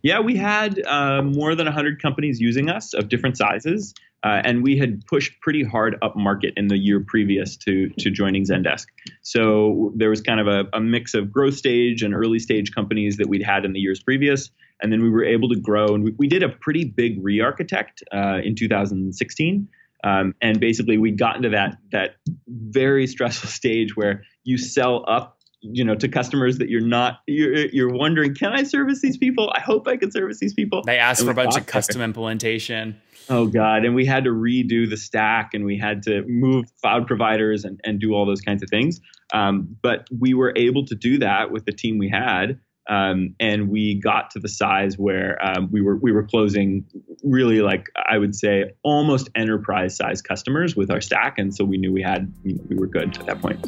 Yeah, 0.01 0.19
we 0.19 0.35
had 0.35 0.81
uh, 0.85 1.21
more 1.21 1.55
than 1.55 1.65
100 1.65 2.01
companies 2.01 2.39
using 2.39 2.69
us 2.69 2.93
of 2.93 3.09
different 3.09 3.37
sizes. 3.37 3.93
Uh, 4.23 4.41
and 4.43 4.63
we 4.63 4.77
had 4.77 5.05
pushed 5.07 5.39
pretty 5.41 5.63
hard 5.63 5.97
up 6.01 6.15
market 6.15 6.53
in 6.57 6.67
the 6.67 6.77
year 6.77 6.99
previous 6.99 7.55
to, 7.55 7.89
to 7.99 8.09
joining 8.09 8.43
Zendesk. 8.43 8.87
So 9.21 9.93
there 9.95 10.09
was 10.09 10.21
kind 10.21 10.41
of 10.41 10.47
a, 10.47 10.65
a 10.73 10.81
mix 10.81 11.13
of 11.13 11.31
growth 11.31 11.55
stage 11.55 12.03
and 12.03 12.13
early 12.13 12.39
stage 12.39 12.73
companies 12.73 13.15
that 13.17 13.27
we'd 13.27 13.43
had 13.43 13.63
in 13.63 13.71
the 13.71 13.79
years 13.79 14.03
previous. 14.03 14.49
And 14.81 14.91
then 14.91 15.01
we 15.01 15.09
were 15.09 15.23
able 15.23 15.47
to 15.49 15.59
grow. 15.59 15.95
And 15.95 16.03
we, 16.03 16.11
we 16.17 16.27
did 16.27 16.43
a 16.43 16.49
pretty 16.49 16.83
big 16.83 17.23
re 17.23 17.39
architect 17.39 18.03
uh, 18.13 18.39
in 18.43 18.55
2016. 18.55 19.67
Um, 20.03 20.33
and 20.41 20.59
basically, 20.59 20.97
we 20.97 21.11
got 21.11 21.35
into 21.35 21.49
that, 21.49 21.77
that 21.91 22.15
very 22.47 23.05
stressful 23.07 23.49
stage 23.49 23.95
where 23.95 24.23
you 24.43 24.57
sell 24.57 25.03
up 25.07 25.38
you 25.61 25.83
know 25.83 25.95
to 25.95 26.07
customers 26.07 26.57
that 26.57 26.69
you're 26.69 26.81
not 26.81 27.19
you're, 27.27 27.67
you're 27.67 27.93
wondering 27.93 28.33
can 28.33 28.53
i 28.53 28.63
service 28.63 29.01
these 29.01 29.17
people? 29.17 29.51
I 29.55 29.61
hope 29.61 29.87
i 29.87 29.97
can 29.97 30.11
service 30.11 30.39
these 30.39 30.53
people. 30.53 30.83
They 30.85 30.97
asked 30.97 31.23
for 31.23 31.31
a 31.31 31.33
bunch 31.33 31.57
of 31.57 31.65
custom 31.65 31.99
there. 31.99 32.05
implementation. 32.05 32.99
Oh 33.29 33.47
god. 33.47 33.85
And 33.85 33.95
we 33.95 34.05
had 34.05 34.23
to 34.23 34.31
redo 34.31 34.89
the 34.89 34.97
stack 34.97 35.53
and 35.53 35.65
we 35.65 35.77
had 35.77 36.03
to 36.03 36.23
move 36.27 36.65
cloud 36.81 37.07
providers 37.07 37.63
and, 37.63 37.79
and 37.83 37.99
do 37.99 38.13
all 38.13 38.25
those 38.25 38.41
kinds 38.41 38.63
of 38.63 38.69
things. 38.69 39.01
Um, 39.33 39.77
but 39.83 40.07
we 40.17 40.33
were 40.33 40.53
able 40.55 40.85
to 40.85 40.95
do 40.95 41.19
that 41.19 41.51
with 41.51 41.65
the 41.65 41.71
team 41.71 41.99
we 41.99 42.09
had 42.09 42.59
um, 42.89 43.35
and 43.39 43.69
we 43.69 43.95
got 43.95 44.31
to 44.31 44.39
the 44.39 44.49
size 44.49 44.97
where 44.97 45.37
um, 45.45 45.69
we 45.71 45.79
were 45.79 45.95
we 45.95 46.11
were 46.11 46.23
closing 46.23 46.85
really 47.23 47.61
like 47.61 47.85
I 47.95 48.17
would 48.17 48.35
say 48.35 48.71
almost 48.83 49.29
enterprise 49.35 49.95
size 49.95 50.21
customers 50.23 50.75
with 50.75 50.89
our 50.89 50.99
stack, 50.99 51.37
and 51.37 51.55
so 51.55 51.63
we 51.63 51.77
knew 51.77 51.93
we 51.93 52.01
had 52.01 52.33
we 52.43 52.75
were 52.75 52.87
good 52.87 53.15
at 53.19 53.25
that 53.27 53.41
point. 53.41 53.63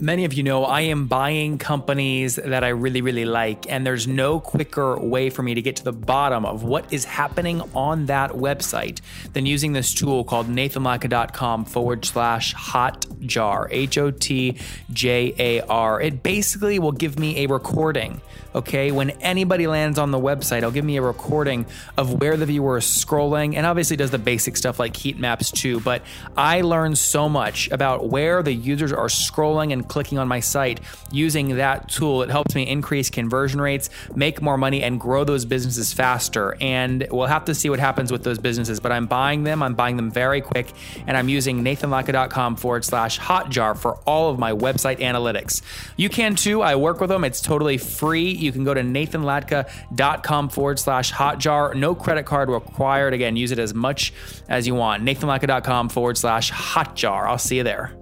Many 0.00 0.24
of 0.24 0.32
you 0.32 0.42
know 0.42 0.64
I 0.64 0.80
am 0.80 1.08
buying 1.08 1.58
companies 1.58 2.36
that 2.36 2.64
I 2.64 2.68
really, 2.68 3.02
really 3.02 3.26
like, 3.26 3.70
and 3.70 3.86
there's 3.86 4.06
no 4.06 4.40
quicker 4.40 4.98
way 4.98 5.28
for 5.28 5.42
me 5.42 5.52
to 5.52 5.60
get 5.60 5.76
to 5.76 5.84
the 5.84 5.92
bottom 5.92 6.46
of 6.46 6.62
what 6.62 6.90
is 6.90 7.04
happening 7.04 7.60
on 7.74 8.06
that 8.06 8.30
website 8.30 9.00
than 9.34 9.44
using 9.44 9.74
this 9.74 9.92
tool 9.92 10.24
called 10.24 10.48
nathanlatka.com 10.48 11.66
forward 11.66 12.06
slash 12.06 12.54
hotjar, 12.54 13.68
H 13.70 13.98
O 13.98 14.10
T 14.10 14.56
J 14.90 15.34
A 15.38 15.60
R. 15.66 16.00
It 16.00 16.22
basically 16.22 16.78
will 16.78 16.92
give 16.92 17.18
me 17.18 17.44
a 17.44 17.46
recording 17.46 18.22
Okay, 18.52 18.90
when 18.90 19.10
anybody 19.20 19.68
lands 19.68 19.96
on 19.96 20.10
the 20.10 20.18
website, 20.18 20.58
it'll 20.58 20.72
give 20.72 20.84
me 20.84 20.96
a 20.96 21.02
recording 21.02 21.66
of 21.96 22.20
where 22.20 22.36
the 22.36 22.46
viewer 22.46 22.78
is 22.78 22.84
scrolling 22.84 23.54
and 23.54 23.64
obviously 23.64 23.96
does 23.96 24.10
the 24.10 24.18
basic 24.18 24.56
stuff 24.56 24.80
like 24.80 24.96
heat 24.96 25.18
maps 25.18 25.52
too. 25.52 25.78
But 25.78 26.02
I 26.36 26.62
learned 26.62 26.98
so 26.98 27.28
much 27.28 27.70
about 27.70 28.08
where 28.08 28.42
the 28.42 28.52
users 28.52 28.92
are 28.92 29.06
scrolling 29.06 29.72
and 29.72 29.88
clicking 29.90 30.16
on 30.18 30.26
my 30.28 30.40
site 30.40 30.80
using 31.12 31.56
that 31.56 31.88
tool. 31.88 32.22
It 32.22 32.30
helps 32.30 32.54
me 32.54 32.66
increase 32.66 33.10
conversion 33.10 33.60
rates, 33.60 33.90
make 34.14 34.40
more 34.40 34.56
money, 34.56 34.82
and 34.82 34.98
grow 34.98 35.24
those 35.24 35.44
businesses 35.44 35.92
faster. 35.92 36.56
And 36.60 37.06
we'll 37.10 37.26
have 37.26 37.44
to 37.44 37.54
see 37.54 37.68
what 37.68 37.78
happens 37.78 38.10
with 38.10 38.24
those 38.24 38.38
businesses, 38.38 38.80
but 38.80 38.92
I'm 38.92 39.06
buying 39.06 39.44
them. 39.44 39.62
I'm 39.62 39.74
buying 39.74 39.96
them 39.96 40.10
very 40.10 40.40
quick, 40.40 40.72
and 41.06 41.16
I'm 41.16 41.28
using 41.28 41.62
nathanlatka.com 41.62 42.56
forward 42.56 42.84
slash 42.84 43.18
hotjar 43.20 43.76
for 43.76 43.96
all 44.06 44.30
of 44.30 44.38
my 44.38 44.52
website 44.52 45.00
analytics. 45.00 45.60
You 45.96 46.08
can 46.08 46.34
too. 46.36 46.62
I 46.62 46.76
work 46.76 47.00
with 47.00 47.10
them, 47.10 47.24
it's 47.24 47.40
totally 47.40 47.76
free 47.76 48.30
you 48.30 48.52
can 48.52 48.64
go 48.64 48.74
to 48.74 48.80
nathanlatka.com 48.80 50.48
forward 50.48 50.78
slash 50.78 51.12
hotjar. 51.12 51.74
No 51.74 51.94
credit 51.94 52.24
card 52.24 52.48
required. 52.48 53.14
Again, 53.14 53.36
use 53.36 53.52
it 53.52 53.58
as 53.58 53.74
much 53.74 54.12
as 54.48 54.66
you 54.66 54.74
want. 54.74 55.04
nathanlatka.com 55.04 55.88
forward 55.88 56.16
slash 56.16 56.50
hotjar. 56.50 57.26
I'll 57.26 57.38
see 57.38 57.58
you 57.58 57.64
there. 57.64 57.99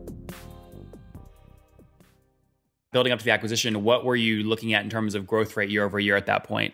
Building 2.92 3.12
up 3.12 3.18
to 3.18 3.24
the 3.24 3.30
acquisition, 3.32 3.84
what 3.84 4.04
were 4.04 4.16
you 4.16 4.42
looking 4.44 4.72
at 4.74 4.82
in 4.82 4.90
terms 4.90 5.14
of 5.14 5.26
growth 5.26 5.56
rate 5.56 5.70
year 5.70 5.84
over 5.84 6.00
year 6.00 6.16
at 6.16 6.26
that 6.26 6.44
point? 6.44 6.72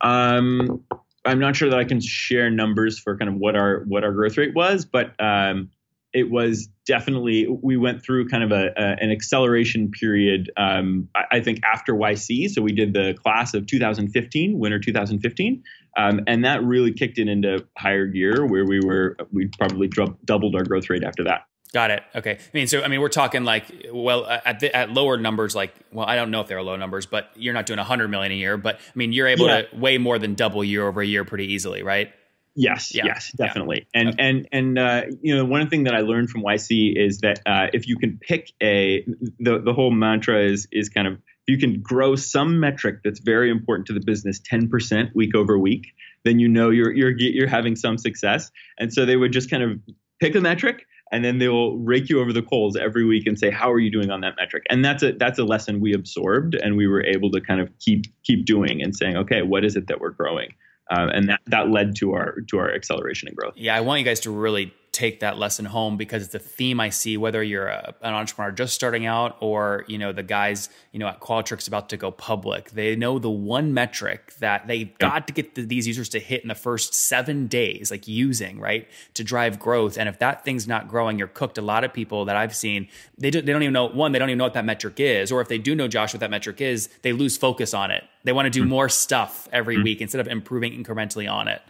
Um, 0.00 0.84
I'm 1.24 1.40
not 1.40 1.56
sure 1.56 1.68
that 1.68 1.78
I 1.78 1.84
can 1.84 2.00
share 2.00 2.50
numbers 2.50 2.98
for 2.98 3.16
kind 3.16 3.28
of 3.28 3.36
what 3.36 3.56
our 3.56 3.84
what 3.86 4.04
our 4.04 4.12
growth 4.12 4.38
rate 4.38 4.54
was, 4.54 4.84
but 4.84 5.20
um, 5.20 5.70
it 6.12 6.30
was 6.30 6.68
definitely 6.86 7.46
we 7.62 7.76
went 7.76 8.02
through 8.02 8.28
kind 8.28 8.44
of 8.44 8.52
a, 8.52 8.70
a 8.76 8.96
an 9.02 9.10
acceleration 9.10 9.90
period. 9.90 10.50
Um, 10.56 11.08
I, 11.14 11.36
I, 11.36 11.40
think 11.40 11.60
after 11.64 11.92
YC, 11.92 12.50
so 12.50 12.62
we 12.62 12.72
did 12.72 12.94
the 12.94 13.14
class 13.22 13.54
of 13.54 13.66
2015, 13.66 14.58
winter 14.58 14.78
2015, 14.78 15.62
um, 15.96 16.20
and 16.26 16.44
that 16.44 16.62
really 16.62 16.92
kicked 16.92 17.18
it 17.18 17.28
into 17.28 17.66
higher 17.76 18.06
gear 18.06 18.46
where 18.46 18.64
we 18.64 18.80
were 18.80 19.16
we 19.32 19.48
probably 19.58 19.90
doubled 20.24 20.54
our 20.54 20.64
growth 20.64 20.88
rate 20.88 21.02
after 21.04 21.24
that. 21.24 21.42
Got 21.76 21.90
it. 21.90 22.04
Okay. 22.14 22.38
I 22.40 22.50
mean, 22.54 22.68
so 22.68 22.82
I 22.82 22.88
mean, 22.88 23.02
we're 23.02 23.10
talking 23.10 23.44
like, 23.44 23.66
well, 23.92 24.24
at 24.26 24.60
the, 24.60 24.74
at 24.74 24.90
lower 24.90 25.18
numbers, 25.18 25.54
like, 25.54 25.74
well, 25.92 26.06
I 26.06 26.16
don't 26.16 26.30
know 26.30 26.40
if 26.40 26.48
they're 26.48 26.62
low 26.62 26.76
numbers, 26.76 27.04
but 27.04 27.28
you're 27.36 27.52
not 27.52 27.66
doing 27.66 27.78
a 27.78 27.84
hundred 27.84 28.08
million 28.08 28.32
a 28.32 28.34
year. 28.34 28.56
But 28.56 28.76
I 28.76 28.92
mean, 28.94 29.12
you're 29.12 29.26
able 29.26 29.46
yeah. 29.46 29.60
to 29.60 29.76
way 29.76 29.98
more 29.98 30.18
than 30.18 30.32
double 30.32 30.64
year 30.64 30.88
over 30.88 31.02
year 31.02 31.26
pretty 31.26 31.52
easily, 31.52 31.82
right? 31.82 32.10
Yes, 32.54 32.94
yeah. 32.94 33.04
yes, 33.04 33.30
definitely. 33.36 33.86
Yeah. 33.94 34.00
And 34.00 34.08
okay. 34.08 34.16
and 34.26 34.48
and 34.52 34.78
uh, 34.78 35.02
you 35.20 35.36
know, 35.36 35.44
one 35.44 35.68
thing 35.68 35.84
that 35.84 35.94
I 35.94 36.00
learned 36.00 36.30
from 36.30 36.44
YC 36.44 36.96
is 36.96 37.18
that 37.18 37.40
uh, 37.44 37.66
if 37.74 37.86
you 37.86 37.98
can 37.98 38.16
pick 38.22 38.52
a 38.62 39.04
the 39.38 39.58
the 39.58 39.74
whole 39.74 39.90
mantra 39.90 40.42
is 40.46 40.66
is 40.72 40.88
kind 40.88 41.06
of 41.06 41.12
if 41.12 41.20
you 41.46 41.58
can 41.58 41.82
grow 41.82 42.16
some 42.16 42.58
metric 42.58 43.00
that's 43.04 43.20
very 43.20 43.50
important 43.50 43.86
to 43.88 43.92
the 43.92 44.00
business 44.00 44.40
10% 44.40 45.14
week 45.14 45.36
over 45.36 45.58
week, 45.58 45.88
then 46.24 46.38
you 46.38 46.48
know 46.48 46.70
you're 46.70 46.94
you're 46.94 47.12
you're 47.18 47.46
having 47.46 47.76
some 47.76 47.98
success. 47.98 48.50
And 48.78 48.94
so 48.94 49.04
they 49.04 49.16
would 49.16 49.32
just 49.32 49.50
kind 49.50 49.62
of 49.62 49.78
pick 50.20 50.34
a 50.34 50.40
metric 50.40 50.86
and 51.12 51.24
then 51.24 51.38
they 51.38 51.48
will 51.48 51.78
rake 51.78 52.08
you 52.08 52.20
over 52.20 52.32
the 52.32 52.42
coals 52.42 52.76
every 52.76 53.04
week 53.04 53.26
and 53.26 53.38
say 53.38 53.50
how 53.50 53.70
are 53.70 53.78
you 53.78 53.90
doing 53.90 54.10
on 54.10 54.20
that 54.20 54.34
metric 54.38 54.64
and 54.70 54.84
that's 54.84 55.02
a 55.02 55.12
that's 55.12 55.38
a 55.38 55.44
lesson 55.44 55.80
we 55.80 55.92
absorbed 55.92 56.54
and 56.54 56.76
we 56.76 56.86
were 56.86 57.04
able 57.04 57.30
to 57.30 57.40
kind 57.40 57.60
of 57.60 57.70
keep 57.78 58.04
keep 58.24 58.44
doing 58.44 58.82
and 58.82 58.96
saying 58.96 59.16
okay 59.16 59.42
what 59.42 59.64
is 59.64 59.76
it 59.76 59.86
that 59.86 60.00
we're 60.00 60.10
growing 60.10 60.52
uh, 60.90 61.08
and 61.12 61.28
that, 61.28 61.40
that 61.46 61.70
led 61.70 61.96
to 61.96 62.12
our 62.12 62.36
to 62.48 62.58
our 62.58 62.72
acceleration 62.72 63.28
and 63.28 63.36
growth. 63.36 63.54
Yeah, 63.56 63.74
I 63.74 63.80
want 63.80 63.98
you 63.98 64.04
guys 64.04 64.20
to 64.20 64.30
really 64.30 64.72
take 64.96 65.20
that 65.20 65.36
lesson 65.36 65.66
home 65.66 65.98
because 65.98 66.24
it's 66.24 66.34
a 66.34 66.38
theme 66.38 66.80
I 66.80 66.88
see 66.88 67.18
whether 67.18 67.42
you're 67.42 67.66
a, 67.66 67.94
an 68.00 68.14
entrepreneur 68.14 68.50
just 68.50 68.74
starting 68.74 69.04
out 69.04 69.36
or 69.40 69.84
you 69.88 69.98
know 69.98 70.10
the 70.10 70.22
guys 70.22 70.70
you 70.90 70.98
know 70.98 71.06
at 71.06 71.20
Qualtrics 71.20 71.68
about 71.68 71.90
to 71.90 71.98
go 71.98 72.10
public. 72.10 72.70
They 72.70 72.96
know 72.96 73.18
the 73.18 73.30
one 73.30 73.74
metric 73.74 74.32
that 74.40 74.66
they've 74.66 74.96
got 74.96 75.26
to 75.26 75.34
get 75.34 75.54
the, 75.54 75.66
these 75.66 75.86
users 75.86 76.08
to 76.10 76.18
hit 76.18 76.40
in 76.40 76.48
the 76.48 76.54
first 76.54 76.94
seven 76.94 77.46
days, 77.46 77.90
like 77.90 78.08
using 78.08 78.58
right 78.58 78.88
to 79.12 79.22
drive 79.22 79.58
growth. 79.58 79.98
And 79.98 80.08
if 80.08 80.18
that 80.20 80.46
thing's 80.46 80.66
not 80.66 80.88
growing, 80.88 81.18
you're 81.18 81.28
cooked. 81.28 81.58
A 81.58 81.62
lot 81.62 81.84
of 81.84 81.92
people 81.92 82.24
that 82.24 82.36
I've 82.36 82.56
seen 82.56 82.88
they 83.18 83.30
do, 83.30 83.42
they 83.42 83.52
don't 83.52 83.62
even 83.62 83.74
know 83.74 83.88
one 83.88 84.12
they 84.12 84.18
don't 84.18 84.30
even 84.30 84.38
know 84.38 84.44
what 84.44 84.54
that 84.54 84.64
metric 84.64 84.98
is, 84.98 85.30
or 85.30 85.42
if 85.42 85.48
they 85.48 85.58
do 85.58 85.74
know 85.74 85.88
Josh 85.88 86.14
what 86.14 86.20
that 86.20 86.30
metric 86.30 86.62
is, 86.62 86.88
they 87.02 87.12
lose 87.12 87.36
focus 87.36 87.74
on 87.74 87.90
it. 87.90 88.02
They 88.24 88.32
want 88.32 88.46
to 88.46 88.50
do 88.50 88.62
mm-hmm. 88.62 88.70
more 88.70 88.88
stuff 88.88 89.46
every 89.52 89.74
mm-hmm. 89.74 89.84
week 89.84 90.00
instead 90.00 90.22
of 90.22 90.26
improving 90.26 90.72
incrementally 90.72 91.30
on 91.30 91.48
it. 91.48 91.60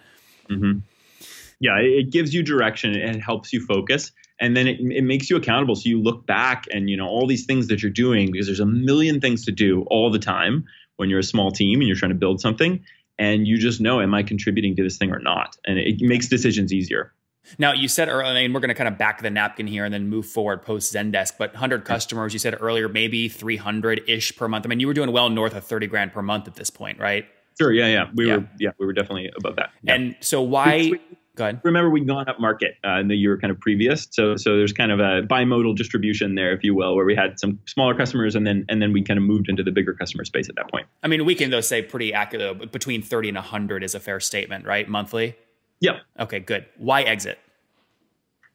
Mm-hmm 0.49 0.78
yeah, 1.60 1.78
it 1.78 2.10
gives 2.10 2.34
you 2.34 2.42
direction 2.42 2.94
and 2.94 3.16
it 3.16 3.22
helps 3.22 3.52
you 3.52 3.60
focus. 3.60 4.12
And 4.38 4.56
then 4.56 4.66
it, 4.66 4.78
it 4.80 5.02
makes 5.02 5.30
you 5.30 5.36
accountable. 5.36 5.75
So 5.75 5.88
you 5.88 6.02
look 6.02 6.26
back 6.26 6.64
and, 6.70 6.90
you 6.90 6.96
know, 6.96 7.06
all 7.06 7.26
these 7.26 7.46
things 7.46 7.68
that 7.68 7.82
you're 7.82 7.90
doing, 7.90 8.30
because 8.30 8.46
there's 8.46 8.60
a 8.60 8.66
million 8.66 9.20
things 9.20 9.44
to 9.46 9.52
do 9.52 9.82
all 9.88 10.10
the 10.10 10.18
time 10.18 10.64
when 10.96 11.08
you're 11.08 11.20
a 11.20 11.25
small 11.25 11.50
team 11.50 11.80
and 11.80 11.88
you're 11.88 11.96
trying 11.96 12.10
to 12.10 12.16
build 12.16 12.40
something. 12.40 12.84
And 13.18 13.46
you 13.46 13.56
just 13.56 13.80
know, 13.80 14.00
am 14.00 14.14
I 14.14 14.22
contributing 14.22 14.76
to 14.76 14.82
this 14.82 14.98
thing 14.98 15.10
or 15.10 15.18
not? 15.18 15.56
And 15.66 15.78
it 15.78 16.02
makes 16.02 16.28
decisions 16.28 16.72
easier. 16.72 17.14
Now 17.58 17.72
you 17.72 17.88
said 17.88 18.08
earlier, 18.08 18.44
and 18.44 18.52
we're 18.52 18.60
going 18.60 18.68
to 18.68 18.75
kind 18.75 18.88
of 18.88 18.98
back 18.98 19.22
the 19.22 19.30
napkin 19.30 19.66
here 19.66 19.84
and 19.84 19.94
then 19.94 20.08
move 20.08 20.26
forward 20.26 20.62
post 20.62 20.92
Zendesk. 20.92 21.34
But 21.38 21.52
100 21.52 21.84
customers, 21.84 22.32
you 22.32 22.38
said 22.38 22.56
earlier, 22.60 22.88
maybe 22.88 23.28
300 23.28 24.02
ish 24.08 24.36
per 24.36 24.48
month. 24.48 24.66
I 24.66 24.68
mean, 24.68 24.80
you 24.80 24.86
were 24.86 24.94
doing 24.94 25.12
well 25.12 25.30
north 25.30 25.54
of 25.54 25.64
30 25.64 25.86
grand 25.86 26.12
per 26.12 26.22
month 26.22 26.48
at 26.48 26.56
this 26.56 26.70
point, 26.70 26.98
right? 26.98 27.25
Sure. 27.58 27.72
Yeah. 27.72 27.86
Yeah. 27.86 28.10
We 28.14 28.26
yeah. 28.26 28.36
were. 28.36 28.48
Yeah. 28.58 28.70
We 28.78 28.86
were 28.86 28.92
definitely 28.92 29.30
above 29.34 29.56
that. 29.56 29.70
Yeah. 29.82 29.94
And 29.94 30.16
so 30.20 30.42
why? 30.42 30.92
Go 31.37 31.45
ahead. 31.45 31.61
Remember, 31.64 31.90
we'd 31.90 32.07
gone 32.07 32.28
up 32.28 32.40
market 32.40 32.76
uh, 32.83 32.99
in 32.99 33.09
the 33.09 33.14
year 33.14 33.38
kind 33.38 33.50
of 33.50 33.61
previous, 33.61 34.09
so 34.11 34.37
so 34.37 34.57
there's 34.57 34.73
kind 34.73 34.90
of 34.90 35.00
a 35.00 35.23
bimodal 35.23 35.76
distribution 35.76 36.35
there, 36.35 36.52
if 36.52 36.64
you 36.64 36.75
will, 36.75 36.97
where 36.97 37.05
we 37.05 37.14
had 37.14 37.38
some 37.38 37.61
smaller 37.66 37.95
customers, 37.95 38.35
and 38.35 38.47
then 38.47 38.64
and 38.71 38.81
then 38.81 38.93
we 38.93 39.02
kind 39.02 39.19
of 39.19 39.25
moved 39.25 39.49
into 39.49 39.62
the 39.62 39.71
bigger 39.71 39.93
customer 39.93 40.25
space 40.25 40.49
at 40.49 40.57
that 40.57 40.71
point. 40.71 40.87
I 41.02 41.09
mean, 41.09 41.26
we 41.26 41.35
can 41.35 41.50
though 41.50 41.61
say 41.61 41.83
pretty 41.83 42.14
accurate 42.14 42.73
between 42.73 43.02
30 43.02 43.28
and 43.28 43.37
100 43.37 43.85
is 43.85 43.95
a 43.95 44.00
fair 44.00 44.19
statement, 44.19 44.64
right? 44.64 44.88
Monthly. 44.88 45.37
Yep. 45.81 45.97
Okay, 46.21 46.40
good. 46.40 46.64
Why 46.78 47.02
exit? 47.02 47.38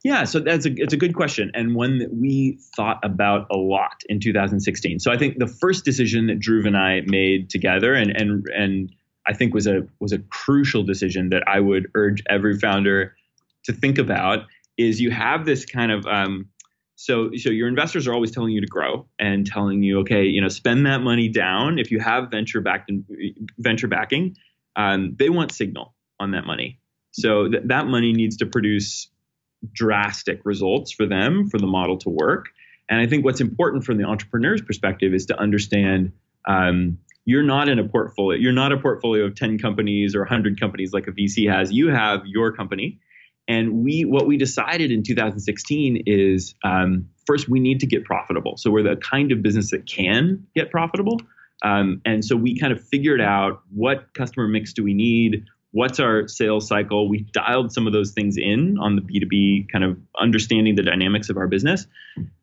Yeah, 0.03 0.23
so 0.23 0.39
that's 0.39 0.65
a 0.65 0.73
it's 0.75 0.93
a 0.93 0.97
good 0.97 1.13
question 1.13 1.51
and 1.53 1.75
one 1.75 1.99
that 1.99 2.11
we 2.11 2.57
thought 2.75 2.99
about 3.03 3.45
a 3.51 3.57
lot 3.57 4.01
in 4.09 4.19
2016. 4.19 4.99
So 4.99 5.11
I 5.11 5.17
think 5.17 5.37
the 5.37 5.45
first 5.45 5.85
decision 5.85 6.25
that 6.27 6.39
Dhruv 6.39 6.65
and 6.65 6.75
I 6.75 7.01
made 7.05 7.51
together, 7.51 7.93
and 7.93 8.09
and 8.09 8.43
and 8.47 8.91
I 9.27 9.33
think 9.33 9.53
was 9.53 9.67
a 9.67 9.87
was 9.99 10.11
a 10.11 10.19
crucial 10.19 10.83
decision 10.83 11.29
that 11.29 11.43
I 11.47 11.59
would 11.59 11.87
urge 11.95 12.23
every 12.29 12.57
founder 12.57 13.15
to 13.65 13.73
think 13.73 13.97
about 13.97 14.45
is 14.77 14.99
you 14.99 15.11
have 15.11 15.45
this 15.45 15.65
kind 15.65 15.91
of 15.91 16.05
um, 16.07 16.49
so 16.95 17.31
so 17.35 17.49
your 17.49 17.67
investors 17.67 18.07
are 18.07 18.13
always 18.13 18.31
telling 18.31 18.51
you 18.51 18.61
to 18.61 18.67
grow 18.67 19.07
and 19.19 19.45
telling 19.45 19.83
you 19.83 19.99
okay 19.99 20.25
you 20.25 20.41
know 20.41 20.49
spend 20.49 20.85
that 20.85 21.01
money 21.01 21.27
down. 21.27 21.79
If 21.79 21.91
you 21.91 21.99
have 21.99 22.31
venture 22.31 22.61
backed 22.61 22.91
venture 23.59 23.87
backing 23.87 24.35
um, 24.75 25.15
they 25.17 25.29
want 25.29 25.51
signal 25.51 25.93
on 26.19 26.31
that 26.31 26.45
money. 26.45 26.79
So 27.11 27.49
th- 27.49 27.63
that 27.65 27.87
money 27.87 28.13
needs 28.13 28.37
to 28.37 28.45
produce 28.45 29.09
drastic 29.73 30.41
results 30.43 30.91
for 30.91 31.05
them 31.05 31.49
for 31.49 31.57
the 31.57 31.67
model 31.67 31.97
to 31.99 32.09
work. 32.09 32.49
And 32.89 32.99
I 32.99 33.07
think 33.07 33.23
what's 33.23 33.41
important 33.41 33.83
from 33.83 33.97
the 33.97 34.05
entrepreneur's 34.05 34.61
perspective 34.61 35.13
is 35.13 35.25
to 35.27 35.39
understand 35.39 36.13
um, 36.47 36.97
you're 37.25 37.43
not 37.43 37.69
in 37.69 37.79
a 37.79 37.87
portfolio. 37.87 38.39
You're 38.39 38.51
not 38.51 38.71
a 38.71 38.77
portfolio 38.77 39.25
of 39.25 39.35
10 39.35 39.59
companies 39.59 40.15
or 40.15 40.19
100 40.19 40.59
companies 40.59 40.91
like 40.93 41.07
a 41.07 41.11
VC 41.11 41.51
has. 41.51 41.71
You 41.71 41.89
have 41.89 42.25
your 42.25 42.51
company. 42.51 42.99
And 43.47 43.83
we, 43.83 44.05
what 44.05 44.27
we 44.27 44.37
decided 44.37 44.91
in 44.91 45.03
2016 45.03 46.03
is 46.05 46.55
um, 46.63 47.09
first 47.25 47.49
we 47.49 47.59
need 47.59 47.81
to 47.81 47.87
get 47.87 48.05
profitable. 48.05 48.57
So 48.57 48.71
we're 48.71 48.83
the 48.83 48.95
kind 48.95 49.31
of 49.31 49.41
business 49.41 49.71
that 49.71 49.85
can 49.85 50.47
get 50.55 50.71
profitable. 50.71 51.19
Um, 51.63 52.01
and 52.05 52.23
so 52.23 52.35
we 52.35 52.57
kind 52.57 52.73
of 52.73 52.83
figured 52.83 53.21
out 53.21 53.61
what 53.73 54.13
customer 54.13 54.47
mix 54.47 54.73
do 54.73 54.83
we 54.83 54.93
need, 54.93 55.45
what's 55.71 55.99
our 55.99 56.27
sales 56.27 56.67
cycle. 56.67 57.07
We 57.07 57.27
dialed 57.33 57.71
some 57.71 57.87
of 57.87 57.93
those 57.93 58.11
things 58.11 58.37
in 58.37 58.77
on 58.79 58.95
the 58.95 59.01
B2B 59.01 59.71
kind 59.71 59.83
of 59.83 59.97
understanding 60.19 60.75
the 60.75 60.83
dynamics 60.83 61.29
of 61.29 61.37
our 61.37 61.47
business. 61.47 61.85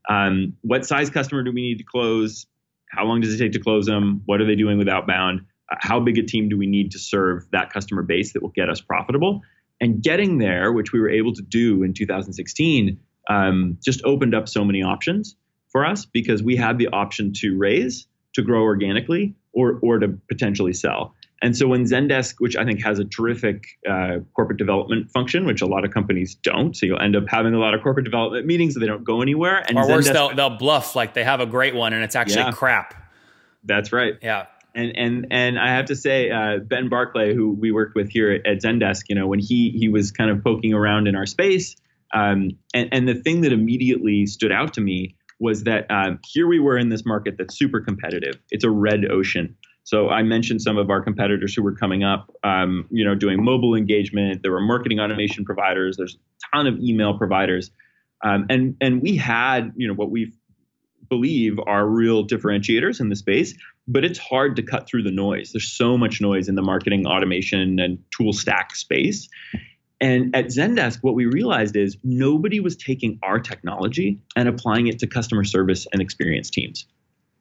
Um, 0.09 0.57
what 0.63 0.87
size 0.87 1.11
customer 1.11 1.43
do 1.43 1.53
we 1.53 1.63
need 1.63 1.79
to 1.79 1.85
close? 1.85 2.47
How 2.91 3.05
long 3.05 3.21
does 3.21 3.35
it 3.35 3.39
take 3.39 3.53
to 3.53 3.59
close 3.59 3.87
them? 3.87 4.23
What 4.27 4.41
are 4.41 4.47
they 4.47 4.57
doing 4.57 4.79
with 4.79 4.89
outbound? 4.89 5.41
Uh, 5.71 5.77
how 5.81 6.01
big 6.01 6.19
a 6.19 6.23
team 6.23 6.49
do 6.49 6.57
we 6.57 6.67
need 6.67 6.93
to 6.93 6.99
serve 6.99 7.45
that 7.53 7.73
customer 7.73 8.03
base 8.03 8.33
that 8.33 8.43
will 8.43 8.53
get 8.55 8.69
us 8.69 8.81
profitable? 8.81 9.43
And 9.81 10.03
getting 10.03 10.39
there, 10.39 10.73
which 10.73 10.93
we 10.93 11.01
were 11.01 11.11
able 11.11 11.33
to 11.35 11.43
do 11.43 11.83
in 11.83 11.95
2016, 11.95 12.99
um, 13.29 13.79
just 13.85 14.03
opened 14.05 14.35
up 14.35 14.49
so 14.49 14.65
many 14.65 14.83
options 14.83 15.37
for 15.71 15.85
us 15.85 16.07
because 16.07 16.43
we 16.43 16.57
had 16.57 16.79
the 16.79 16.89
option 16.89 17.33
to 17.35 17.57
raise, 17.57 18.07
to 18.35 18.43
grow 18.43 18.63
organically, 18.63 19.35
or 19.53 19.79
or 19.83 19.99
to 19.99 20.09
potentially 20.29 20.73
sell. 20.73 21.15
And 21.41 21.57
so 21.57 21.69
when 21.69 21.85
Zendesk, 21.85 22.37
which 22.39 22.57
I 22.57 22.65
think 22.65 22.83
has 22.83 22.99
a 22.99 23.05
terrific 23.05 23.65
uh, 23.89 24.19
corporate 24.35 24.59
development 24.59 25.11
function, 25.11 25.47
which 25.47 25.63
a 25.63 25.67
lot 25.67 25.85
of 25.85 25.93
companies 25.93 26.35
don't, 26.35 26.77
so 26.77 26.87
you'll 26.87 27.01
end 27.01 27.15
up 27.15 27.29
having 27.29 27.55
a 27.55 27.59
lot 27.59 27.75
of 27.75 27.83
corporate 27.83 28.05
development 28.05 28.45
meetings 28.47 28.75
that 28.75 28.81
they 28.81 28.87
don't 28.87 29.05
go 29.05 29.23
anywhere. 29.23 29.63
And 29.69 29.79
or 29.79 29.85
Zendesk, 29.85 29.89
worse, 29.89 30.11
they'll, 30.11 30.35
they'll 30.35 30.57
bluff 30.57 30.97
like 30.97 31.15
they 31.15 31.25
have 31.25 31.41
a 31.41 31.47
great 31.47 31.75
one 31.75 31.93
and 31.93 32.03
it's 32.03 32.17
actually 32.17 32.43
yeah, 32.43 32.53
crap. 32.53 32.95
That's 33.65 33.93
right. 33.93 34.15
Yeah. 34.21 34.47
And 34.75 34.97
and 34.97 35.27
and 35.31 35.59
I 35.59 35.69
have 35.75 35.87
to 35.87 35.97
say, 35.97 36.31
uh, 36.31 36.59
Ben 36.59 36.89
Barclay, 36.89 37.35
who 37.35 37.53
we 37.53 37.73
worked 37.73 37.95
with 37.95 38.11
here 38.11 38.33
at 38.33 38.63
Zendesk, 38.63 39.05
you 39.09 39.15
know, 39.15 39.27
when 39.27 39.39
he 39.39 39.71
he 39.71 39.89
was 39.89 40.13
kind 40.13 40.31
of 40.31 40.45
poking 40.45 40.75
around 40.75 41.09
in 41.09 41.17
our 41.17 41.27
space, 41.27 41.75
um, 42.13 42.51
and 42.75 42.89
and 42.93 43.09
the 43.09 43.15
thing 43.15 43.41
that 43.41 43.53
immediately 43.53 44.27
stood 44.27 44.53
out 44.53 44.75
to 44.75 44.81
me 44.81 45.17
was 45.41 45.65
that 45.65 45.87
um, 45.91 46.21
here 46.27 46.47
we 46.47 46.59
were 46.59 46.77
in 46.77 46.89
this 46.91 47.07
market 47.07 47.37
that's 47.39 47.57
super 47.57 47.81
competitive. 47.81 48.35
It's 48.51 48.65
a 48.65 48.71
red 48.71 49.11
ocean. 49.11 49.57
So 49.89 50.11
I 50.11 50.23
mentioned 50.23 50.61
some 50.61 50.77
of 50.77 50.91
our 50.91 51.01
competitors 51.01 51.55
who 51.55 51.63
were 51.63 51.75
coming 51.75 52.05
up, 52.05 52.31
um, 52.45 52.87
you 52.91 53.03
know, 53.03 53.15
doing 53.15 53.43
mobile 53.43 53.75
engagement. 53.75 54.43
There 54.43 54.53
were 54.53 54.61
marketing 54.61 55.01
automation 55.01 55.47
providers. 55.47 55.97
There's 55.97 56.15
a 56.15 56.57
ton 56.57 56.67
of 56.67 56.79
email 56.79 57.17
providers, 57.17 57.71
um, 58.23 58.45
and 58.51 58.77
and 58.83 59.01
we 59.01 59.17
had, 59.17 59.73
you 59.77 59.89
know, 59.89 59.95
what 59.95 60.11
we 60.11 60.31
believe 61.09 61.59
are 61.67 61.87
real 61.87 62.23
differentiators 62.27 63.01
in 63.01 63.09
the 63.09 63.17
space. 63.17 63.55
But 63.87 64.05
it's 64.05 64.19
hard 64.19 64.57
to 64.57 64.63
cut 64.63 64.87
through 64.87 65.05
the 65.05 65.11
noise. 65.11 65.53
There's 65.53 65.73
so 65.73 65.97
much 65.97 66.21
noise 66.21 66.51
in 66.51 66.55
the 66.55 66.61
marketing 66.61 67.07
automation 67.07 67.79
and 67.79 67.99
tool 68.11 68.35
stack 68.35 68.77
space. 68.77 69.27
And 70.03 70.37
at 70.37 70.49
Zendesk, 70.49 70.99
what 71.01 71.15
we 71.15 71.25
realized 71.25 71.77
is 71.77 71.97
nobody 72.05 72.61
was 72.61 72.77
taking 72.77 73.19
our 73.23 73.41
technology 73.41 74.21
and 74.37 74.51
applying 74.51 74.89
it 74.89 74.99
to 74.99 75.07
customer 75.07 75.45
service 75.45 75.87
and 75.95 76.03
experience 76.03 76.51
teams. 76.51 76.87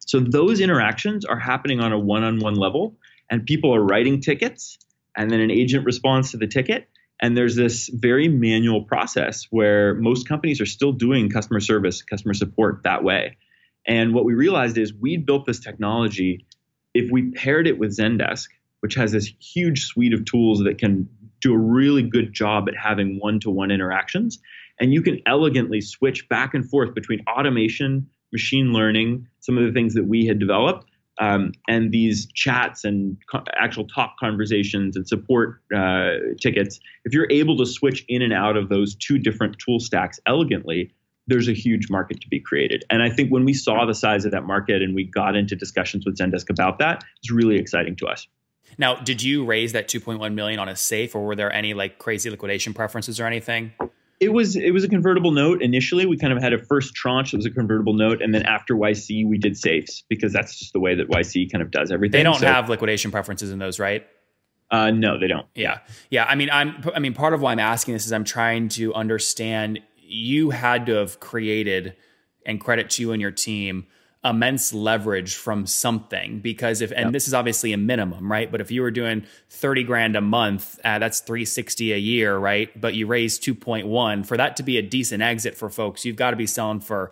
So 0.08 0.22
those 0.22 0.62
interactions 0.62 1.26
are 1.26 1.38
happening 1.38 1.82
on 1.82 1.92
a 1.92 2.00
one 2.00 2.24
on 2.24 2.40
one 2.40 2.56
level, 2.56 2.96
and 3.30 3.46
people 3.46 3.76
are 3.76 3.82
writing 3.82 4.22
tickets, 4.22 4.78
and 5.16 5.30
then 5.30 5.42
an 5.42 5.52
agent 5.52 5.86
responds 5.86 6.32
to 6.32 6.38
the 6.38 6.48
ticket. 6.48 6.90
And 7.22 7.36
there's 7.36 7.56
this 7.56 7.90
very 7.94 8.30
manual 8.30 8.84
process 8.84 9.48
where 9.50 9.96
most 9.96 10.28
companies 10.28 10.62
are 10.62 10.66
still 10.66 10.94
doing 10.94 11.30
customer 11.30 11.60
service, 11.60 12.02
customer 12.04 12.34
support 12.34 12.82
that 12.84 13.04
way. 13.04 13.38
And 13.86 14.14
what 14.14 14.24
we 14.24 14.34
realized 14.34 14.78
is 14.78 14.94
we 14.94 15.18
built 15.18 15.46
this 15.46 15.60
technology. 15.60 16.46
If 16.94 17.12
we 17.12 17.32
paired 17.32 17.68
it 17.68 17.78
with 17.78 17.98
Zendesk, 17.98 18.48
which 18.80 18.96
has 18.96 19.12
this 19.12 19.30
huge 19.42 19.86
suite 19.86 20.14
of 20.14 20.24
tools 20.24 20.64
that 20.64 20.78
can 20.78 21.10
do 21.42 21.54
a 21.54 21.58
really 21.58 22.04
good 22.04 22.32
job 22.32 22.70
at 22.70 22.78
having 22.78 23.20
one 23.20 23.42
to 23.42 23.50
one 23.50 23.72
interactions, 23.72 24.40
and 24.80 24.94
you 24.94 25.02
can 25.02 25.22
elegantly 25.26 25.82
switch 25.82 26.30
back 26.30 26.54
and 26.54 26.70
forth 26.70 26.94
between 26.94 27.26
automation 27.28 28.08
machine 28.32 28.74
learning, 28.74 29.28
some 29.40 29.58
of 29.58 29.64
the 29.64 29.72
things 29.72 29.94
that 29.94 30.06
we 30.06 30.26
had 30.26 30.40
developed, 30.40 30.86
um, 31.20 31.52
and 31.68 31.92
these 31.92 32.28
chats 32.34 32.84
and 32.84 33.18
co- 33.32 33.44
actual 33.56 33.88
talk 33.88 34.16
conversations 34.20 34.96
and 34.96 35.08
support 35.08 35.62
uh, 35.76 36.12
tickets, 36.40 36.80
if 37.06 37.14
you're 37.14 37.28
able 37.32 37.58
to 37.58 37.66
switch 37.66 38.06
in 38.08 38.22
and 38.22 38.34
out 38.34 38.56
of 38.56 38.70
those 38.70 38.96
two 38.96 39.18
different 39.18 39.58
tool 39.58 39.80
stacks 39.80 40.20
elegantly, 40.28 40.92
there's 41.26 41.48
a 41.48 41.54
huge 41.54 41.90
market 41.90 42.22
to 42.22 42.28
be 42.30 42.40
created. 42.40 42.84
And 42.90 43.02
I 43.02 43.10
think 43.10 43.32
when 43.32 43.46
we 43.46 43.54
saw 43.54 43.86
the 43.86 43.94
size 43.94 44.26
of 44.26 44.32
that 44.32 44.44
market 44.44 44.82
and 44.82 44.96
we 44.96 45.06
got 45.06 45.36
into 45.36 45.56
discussions 45.56 46.06
with 46.06 46.18
Zendesk 46.18 46.50
about 46.50 46.80
that, 46.80 47.04
it's 47.18 47.32
really 47.32 47.58
exciting 47.58 47.96
to 47.98 48.08
us. 48.08 48.28
Now, 48.78 48.96
did 48.96 49.22
you 49.24 49.44
raise 49.44 49.74
that 49.74 49.88
2.1 49.88 50.34
million 50.34 50.60
on 50.60 50.70
a 50.70 50.76
safe, 50.76 51.16
or 51.16 51.26
were 51.26 51.36
there 51.36 51.52
any 51.52 51.74
like 51.74 51.98
crazy 52.00 52.30
liquidation 52.30 52.74
preferences 52.74 53.20
or 53.20 53.26
anything? 53.26 53.74
It 54.20 54.34
was 54.34 54.56
it 54.56 54.72
was 54.72 54.84
a 54.84 54.90
convertible 54.90 55.32
note 55.32 55.62
initially. 55.62 56.06
We 56.06 56.18
kind 56.18 56.34
of 56.34 56.42
had 56.42 56.54
a 56.54 56.58
first 56.58 56.96
tranche 56.96 57.32
that 57.32 57.38
was 57.38 57.46
a 57.46 57.52
convertible 57.52 57.94
note, 57.94 58.22
and 58.22 58.34
then 58.34 58.44
after 58.44 58.74
YC 58.74 59.28
we 59.28 59.38
did 59.38 59.58
safes 59.58 60.04
because 60.10 60.34
that's 60.34 60.58
just 60.58 60.74
the 60.74 60.80
way 60.80 60.96
that 60.96 61.08
YC 61.08 61.52
kind 61.52 61.62
of 61.62 61.70
does 61.70 61.92
everything. 61.92 62.20
They 62.20 62.24
don't 62.24 62.40
so, 62.40 62.48
have 62.48 62.68
liquidation 62.68 63.12
preferences 63.12 63.52
in 63.52 63.60
those, 63.60 63.80
right? 63.80 64.08
Uh, 64.70 64.92
no, 64.92 65.20
they 65.20 65.28
don't. 65.28 65.46
Yeah, 65.56 65.80
yeah. 66.10 66.26
I 66.26 66.36
mean, 66.36 66.50
I'm. 66.52 66.84
I 66.96 67.00
mean, 67.00 67.14
part 67.14 67.34
of 67.34 67.42
why 67.42 67.52
I'm 67.52 67.60
asking 67.60 67.94
this 67.94 68.06
is 68.06 68.12
I'm 68.12 68.24
trying 68.24 68.70
to 68.70 68.94
understand. 68.94 69.80
You 69.98 70.50
had 70.50 70.88
to 70.88 70.94
have 70.94 71.20
created, 71.20 71.96
and 72.46 72.60
credit 72.60 72.90
to 72.92 73.02
you 73.04 73.12
and 73.12 73.22
your 73.22 73.32
team, 73.32 73.86
immense 74.30 74.74
leverage 74.74 75.36
from 75.36 75.66
something 75.66 76.40
because 76.40 76.82
if 76.82 76.92
and 76.92 77.06
yep. 77.06 77.14
this 77.14 77.28
is 77.28 77.34
obviously 77.34 77.74
a 77.74 77.78
minimum 77.78 78.32
right 78.32 78.52
but 78.52 78.62
if 78.62 78.72
you 78.72 78.82
were 78.82 78.92
doing 78.92 79.26
30 79.50 79.84
grand 79.84 80.16
a 80.16 80.22
month 80.22 80.80
uh, 80.84 81.00
that's 81.00 81.20
360 81.22 81.94
a 81.94 81.98
year 81.98 82.38
right 82.38 82.80
but 82.80 82.94
you 82.94 83.08
raise 83.08 83.40
2.1 83.40 84.26
for 84.26 84.38
that 84.38 84.58
to 84.58 84.64
be 84.64 84.78
a 84.78 84.82
decent 84.82 85.22
exit 85.22 85.56
for 85.56 85.70
folks 85.70 86.06
you've 86.06 86.16
got 86.16 86.32
to 86.32 86.38
be 86.38 86.48
selling 86.48 86.80
for 86.80 87.12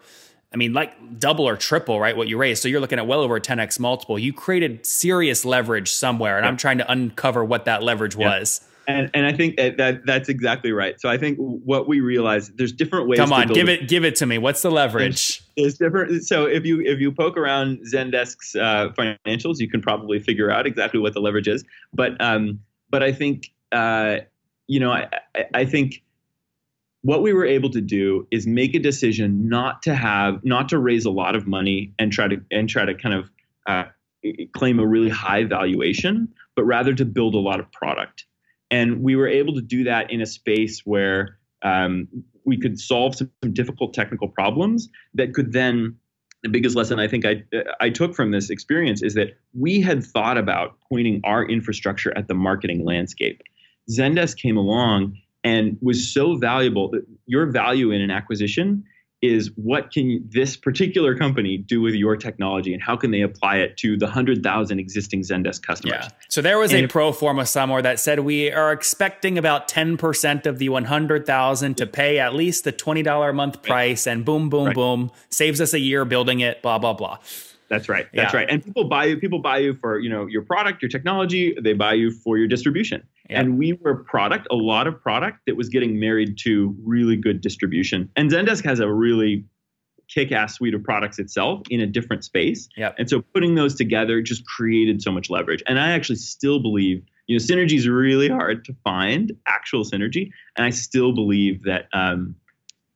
I 0.53 0.57
mean, 0.57 0.71
like 0.71 1.19
double 1.19 1.49
or 1.49 1.57
triple, 1.57 1.99
right? 1.99 2.15
What 2.15 2.29
you 2.29 2.37
raised. 2.37 2.61
So 2.61 2.69
you're 2.69 2.79
looking 2.79 2.97
at 2.97 3.05
well 3.05 3.19
over 3.19 3.35
a 3.35 3.41
10x 3.41 3.77
multiple. 3.77 4.17
You 4.17 4.31
created 4.31 4.85
serious 4.85 5.43
leverage 5.43 5.91
somewhere, 5.91 6.37
and 6.37 6.45
I'm 6.45 6.55
trying 6.55 6.77
to 6.77 6.89
uncover 6.89 7.43
what 7.43 7.65
that 7.65 7.83
leverage 7.83 8.15
was. 8.15 8.61
And 8.87 9.09
and 9.13 9.25
I 9.25 9.33
think 9.33 9.57
that, 9.57 9.77
that 9.77 10.05
that's 10.05 10.29
exactly 10.29 10.71
right. 10.71 10.99
So 10.99 11.09
I 11.09 11.17
think 11.17 11.37
what 11.37 11.87
we 11.87 12.01
realize 12.01 12.49
there's 12.49 12.71
different 12.71 13.07
ways. 13.07 13.19
Come 13.19 13.33
on, 13.33 13.47
give 13.47 13.69
it 13.69 13.87
give 13.87 14.05
it 14.05 14.15
to 14.17 14.25
me. 14.25 14.37
What's 14.37 14.61
the 14.61 14.71
leverage? 14.71 15.41
There's, 15.57 15.77
different. 15.77 16.23
So 16.25 16.45
if 16.45 16.65
you 16.65 16.81
if 16.81 16.99
you 16.99 17.11
poke 17.11 17.37
around 17.37 17.79
Zendesk's 17.91 18.55
uh, 18.55 18.89
financials, 18.97 19.59
you 19.59 19.69
can 19.69 19.81
probably 19.81 20.19
figure 20.19 20.51
out 20.51 20.67
exactly 20.67 20.99
what 20.99 21.13
the 21.13 21.19
leverage 21.19 21.47
is. 21.47 21.63
But 21.93 22.19
um, 22.21 22.59
but 22.89 23.01
I 23.01 23.11
think 23.11 23.51
uh, 23.71 24.17
you 24.67 24.79
know 24.79 24.91
I 24.91 25.09
I 25.53 25.65
think 25.65 26.03
what 27.05 27.21
we 27.21 27.33
were 27.33 27.45
able 27.45 27.69
to 27.69 27.81
do 27.81 28.27
is 28.31 28.47
make 28.47 28.73
a 28.73 28.79
decision 28.79 29.47
not 29.47 29.83
to 29.83 29.93
have 29.93 30.43
not 30.43 30.69
to 30.69 30.79
raise 30.79 31.05
a 31.05 31.11
lot 31.11 31.35
of 31.35 31.45
money 31.45 31.93
and 31.99 32.11
try 32.11 32.27
to 32.27 32.41
and 32.51 32.67
try 32.67 32.83
to 32.83 32.95
kind 32.95 33.13
of 33.13 33.29
uh, 33.67 33.83
claim 34.53 34.79
a 34.79 34.85
really 34.85 35.09
high 35.09 35.43
valuation 35.43 36.27
but 36.55 36.63
rather 36.63 36.93
to 36.93 37.05
build 37.05 37.35
a 37.35 37.39
lot 37.39 37.59
of 37.59 37.71
product 37.71 38.25
and 38.71 39.01
we 39.01 39.15
were 39.15 39.27
able 39.27 39.53
to 39.53 39.61
do 39.61 39.83
that 39.83 40.11
in 40.11 40.21
a 40.21 40.25
space 40.25 40.81
where 40.85 41.37
um, 41.61 42.07
we 42.45 42.57
could 42.57 42.79
solve 42.79 43.15
some, 43.15 43.31
some 43.43 43.53
difficult 43.53 43.93
technical 43.93 44.27
problems 44.27 44.89
that 45.13 45.33
could 45.33 45.53
then 45.53 45.95
the 46.43 46.49
biggest 46.49 46.75
lesson 46.75 46.99
I 46.99 47.07
think 47.07 47.25
I, 47.25 47.43
I 47.81 47.89
took 47.89 48.13
from 48.13 48.29
this 48.29 48.51
experience 48.51 49.01
is 49.01 49.15
that 49.15 49.35
we 49.57 49.81
had 49.81 50.03
thought 50.03 50.37
about 50.37 50.77
pointing 50.87 51.19
our 51.23 51.43
infrastructure 51.43 52.15
at 52.15 52.27
the 52.27 52.35
marketing 52.35 52.85
landscape. 52.85 53.41
Zendesk 53.89 54.37
came 54.37 54.55
along 54.55 55.17
and 55.43 55.75
was 55.81 56.13
so 56.13 56.35
valuable 56.37 56.91
that 56.91 57.03
your 57.25 57.47
value 57.47 57.89
in 57.89 57.99
an 57.99 58.11
acquisition 58.11 58.83
is 59.25 59.51
what 59.55 59.91
can 59.91 60.27
this 60.29 60.55
particular 60.55 61.15
company 61.15 61.57
do 61.57 61.81
with 61.81 61.93
your 61.93 62.15
technology 62.15 62.73
and 62.73 62.81
how 62.81 62.95
can 62.95 63.11
they 63.11 63.21
apply 63.21 63.57
it 63.57 63.77
to 63.77 63.97
the 63.97 64.05
100,000 64.05 64.79
existing 64.79 65.21
Zendesk 65.21 65.61
customers? 65.61 65.99
Yeah. 66.01 66.09
So 66.29 66.41
there 66.41 66.57
was 66.57 66.73
and 66.73 66.85
a 66.85 66.87
pro 66.87 67.11
forma 67.11 67.45
somewhere 67.45 67.81
that 67.81 67.99
said 67.99 68.19
we 68.19 68.51
are 68.51 68.71
expecting 68.71 69.37
about 69.37 69.67
10% 69.67 70.45
of 70.45 70.59
the 70.59 70.69
100,000 70.69 71.75
to 71.75 71.87
pay 71.87 72.19
at 72.19 72.33
least 72.33 72.63
the 72.63 72.73
$20 72.73 73.29
a 73.29 73.33
month 73.33 73.61
price 73.61 74.07
and 74.07 74.23
boom 74.25 74.49
boom 74.49 74.67
right. 74.67 74.75
boom 74.75 75.11
saves 75.29 75.61
us 75.61 75.73
a 75.73 75.79
year 75.79 76.05
building 76.05 76.39
it 76.39 76.61
blah 76.61 76.77
blah 76.77 76.93
blah. 76.93 77.17
That's 77.69 77.89
right. 77.89 78.07
That's 78.13 78.33
yeah. 78.33 78.39
right. 78.39 78.49
And 78.49 78.63
people 78.63 78.83
buy 78.83 79.05
you. 79.05 79.17
People 79.17 79.39
buy 79.39 79.57
you 79.57 79.73
for 79.73 79.99
you 79.99 80.09
know 80.09 80.27
your 80.27 80.43
product, 80.43 80.81
your 80.81 80.89
technology. 80.89 81.55
They 81.59 81.73
buy 81.73 81.93
you 81.93 82.11
for 82.11 82.37
your 82.37 82.47
distribution. 82.47 83.03
Yeah. 83.29 83.41
And 83.41 83.57
we 83.57 83.73
were 83.73 84.03
product, 84.03 84.47
a 84.51 84.55
lot 84.55 84.87
of 84.87 85.01
product 85.01 85.39
that 85.47 85.55
was 85.55 85.69
getting 85.69 85.99
married 85.99 86.37
to 86.39 86.75
really 86.83 87.15
good 87.15 87.41
distribution. 87.41 88.09
And 88.15 88.31
Zendesk 88.31 88.63
has 88.65 88.79
a 88.79 88.91
really 88.91 89.45
kick-ass 90.07 90.55
suite 90.55 90.75
of 90.75 90.83
products 90.83 91.17
itself 91.17 91.61
in 91.69 91.81
a 91.81 91.87
different 91.87 92.23
space. 92.23 92.69
Yep. 92.77 92.95
And 92.99 93.09
so 93.09 93.21
putting 93.33 93.55
those 93.55 93.73
together 93.75 94.21
just 94.21 94.45
created 94.45 95.01
so 95.01 95.11
much 95.11 95.29
leverage. 95.29 95.63
And 95.67 95.79
I 95.79 95.91
actually 95.91 96.17
still 96.17 96.59
believe, 96.59 97.03
you 97.25 97.37
know, 97.37 97.43
synergy 97.43 97.75
is 97.77 97.87
really 97.87 98.29
hard 98.29 98.63
to 98.65 98.75
find 98.83 99.31
actual 99.47 99.83
synergy. 99.83 100.29
And 100.55 100.65
I 100.65 100.69
still 100.69 101.11
believe 101.13 101.63
that 101.63 101.87
um, 101.93 102.35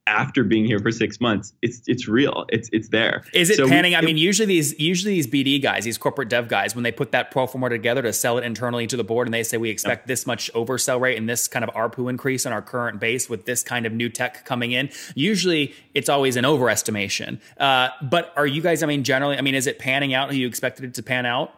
after 0.10 0.43
being 0.43 0.65
here 0.65 0.80
for 0.80 0.91
six 0.91 1.22
months, 1.22 1.54
it's 1.62 1.82
it's 1.86 2.08
real. 2.08 2.45
It's 2.50 2.67
it's 2.74 2.89
there. 2.89 3.24
Is 3.34 3.50
it 3.52 3.58
so 3.58 3.67
panning? 3.67 3.91
We, 3.91 3.98
I 3.98 4.02
mean, 4.02 4.17
usually 4.17 4.48
these 4.48 4.78
usually 4.80 5.13
these 5.13 5.28
BD 5.28 5.62
guys, 5.62 5.86
these 5.86 6.00
corporate 6.00 6.30
dev 6.30 6.48
guys, 6.48 6.74
when 6.74 6.84
they 6.84 6.91
put 6.91 7.12
that 7.12 7.30
pro 7.30 7.45
forma 7.45 7.69
together 7.69 8.02
to 8.02 8.12
sell 8.12 8.38
it 8.39 8.43
internally 8.43 8.88
to 8.88 8.98
the 8.98 9.04
board, 9.04 9.28
and 9.28 9.34
they 9.34 9.43
say 9.43 9.58
we 9.58 9.69
expect 9.69 10.08
this 10.08 10.26
much 10.26 10.52
oversell 10.54 11.00
rate 11.00 11.17
and 11.17 11.30
this 11.30 11.48
kind 11.48 11.63
of 11.63 11.69
ARPU 11.76 12.10
increase 12.10 12.45
on 12.45 12.52
our 12.52 12.62
current 12.62 13.00
base 13.00 13.30
with 13.30 13.45
this 13.45 13.62
kind 13.62 13.86
of 13.86 13.93
new 13.93 14.10
tech 14.10 14.45
coming 14.45 14.72
in. 14.72 14.89
Usually, 15.13 15.76
it's 15.93 16.10
always 16.10 16.36
an 16.36 16.43
overestimation. 16.43 17.39
Uh, 17.58 17.89
but 18.02 18.34
are 18.36 18.48
you 18.48 18.63
guys? 18.63 18.82
I 18.82 18.88
mean, 18.88 19.04
generally, 19.04 19.38
I 19.38 19.41
mean, 19.41 19.56
is 19.56 19.67
it 19.67 19.78
panning 19.78 20.13
out 20.15 20.30
how 20.30 20.36
you 20.36 20.48
expected 20.48 20.86
it 20.86 20.95
to 20.95 21.04
pan 21.04 21.28
out? 21.28 21.54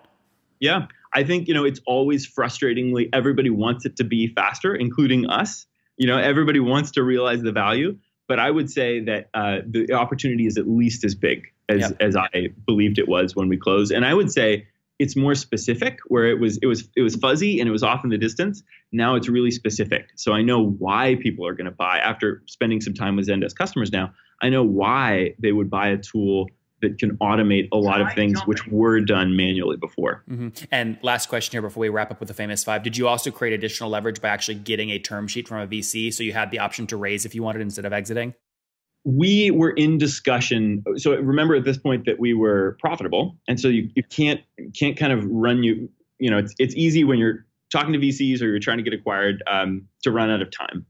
Yeah, 0.60 0.88
I 1.14 1.24
think 1.24 1.48
you 1.48 1.54
know 1.54 1.64
it's 1.64 1.80
always 1.86 2.30
frustratingly 2.30 3.10
everybody 3.14 3.50
wants 3.50 3.86
it 3.86 3.96
to 3.96 4.04
be 4.04 4.28
faster, 4.28 4.76
including 4.76 5.26
us. 5.28 5.66
You 5.96 6.08
know, 6.08 6.18
everybody 6.18 6.60
wants 6.60 6.92
to 6.92 7.04
realize 7.04 7.42
the 7.42 7.52
value 7.52 7.98
but 8.32 8.40
I 8.40 8.50
would 8.50 8.72
say 8.72 9.02
that 9.02 9.28
uh, 9.34 9.58
the 9.68 9.92
opportunity 9.92 10.48
is 10.48 10.58
at 10.58 10.66
least 10.66 11.04
as 11.04 11.16
big 11.16 11.48
as 11.68 11.82
yep. 11.82 11.98
as 12.00 12.16
I 12.16 12.48
believed 12.66 12.98
it 12.98 13.10
was 13.10 13.36
when 13.36 13.50
we 13.50 13.58
closed. 13.58 13.92
And 13.92 14.06
I 14.06 14.14
would 14.14 14.32
say 14.32 14.68
it's 15.00 15.18
more 15.18 15.36
specific, 15.36 16.00
where 16.08 16.28
it 16.28 16.40
was 16.40 16.58
it 16.62 16.66
was 16.66 16.88
it 16.96 17.02
was 17.02 17.18
fuzzy 17.18 17.60
and 17.60 17.68
it 17.68 17.74
was 17.74 17.84
off 17.84 18.06
in 18.06 18.10
the 18.10 18.18
distance. 18.18 18.64
Now 18.94 19.16
it's 19.16 19.28
really 19.28 19.52
specific. 19.52 20.12
So 20.16 20.32
I 20.32 20.44
know 20.44 20.66
why 20.66 21.18
people 21.20 21.46
are 21.46 21.54
going 21.54 21.66
to 21.66 21.72
buy 21.72 21.98
after 21.98 22.42
spending 22.46 22.80
some 22.80 22.94
time 22.94 23.18
with 23.18 23.28
Zendesk 23.28 23.56
customers. 23.56 23.92
Now 23.92 24.14
I 24.42 24.48
know 24.48 24.64
why 24.64 25.36
they 25.38 25.52
would 25.52 25.70
buy 25.70 25.90
a 25.90 25.98
tool 25.98 26.48
that 26.82 26.98
can 26.98 27.18
automate 27.18 27.70
a 27.72 27.78
lot 27.78 28.02
of 28.02 28.14
things 28.14 28.40
which 28.42 28.68
were 28.68 29.00
done 29.00 29.36
manually 29.36 29.78
before. 29.78 30.24
Mm-hmm. 30.30 30.66
And 30.72 30.98
last 31.02 31.30
question 31.30 31.54
here 31.54 31.62
before 31.62 31.82
we 31.82 31.90
wrap 31.90 32.12
up 32.12 32.20
with 32.20 32.28
the 32.28 32.34
famous 32.34 32.64
five: 32.64 32.84
Did 32.84 32.98
you 32.98 33.08
also 33.08 33.32
create 33.32 33.54
additional 33.54 33.90
leverage 33.90 34.22
by 34.22 34.30
actually 34.30 34.56
getting 34.56 34.90
a 34.90 35.00
term 35.00 35.28
sheet 35.28 35.48
from 35.48 35.60
a 35.60 35.68
VC, 35.68 36.14
so 36.14 36.24
you 36.24 36.34
had 36.34 36.52
the 36.52 36.60
option 36.60 36.88
to 36.88 36.98
raise 36.98 37.26
if 37.26 37.34
you 37.36 37.44
wanted 37.44 37.62
instead 37.62 37.86
of 37.86 37.94
exiting? 37.94 38.34
We 39.04 39.50
were 39.50 39.72
in 39.72 39.98
discussion. 39.98 40.84
So 40.98 41.16
remember 41.16 41.56
at 41.56 41.64
this 41.64 41.78
point 41.78 42.06
that 42.06 42.20
we 42.20 42.34
were 42.34 42.78
profitable, 42.80 43.38
and 43.48 43.60
so 43.60 43.68
you, 43.68 43.90
you 43.96 44.04
can't 44.04 44.42
can't 44.78 44.98
kind 44.98 45.14
of 45.14 45.26
run 45.26 45.64
you. 45.64 45.90
You 46.20 46.30
know, 46.30 46.38
it's 46.38 46.54
it's 46.60 46.76
easy 46.76 47.04
when 47.04 47.18
you're 47.18 47.46
talking 47.72 47.94
to 47.94 48.00
VCs 48.00 48.42
or 48.42 48.46
you're 48.46 48.60
trying 48.60 48.78
to 48.78 48.84
get 48.84 48.94
acquired 48.94 49.42
um, 49.50 49.88
to 50.04 50.12
run 50.12 50.30
out 50.30 50.42
of 50.42 50.52
time 50.52 50.86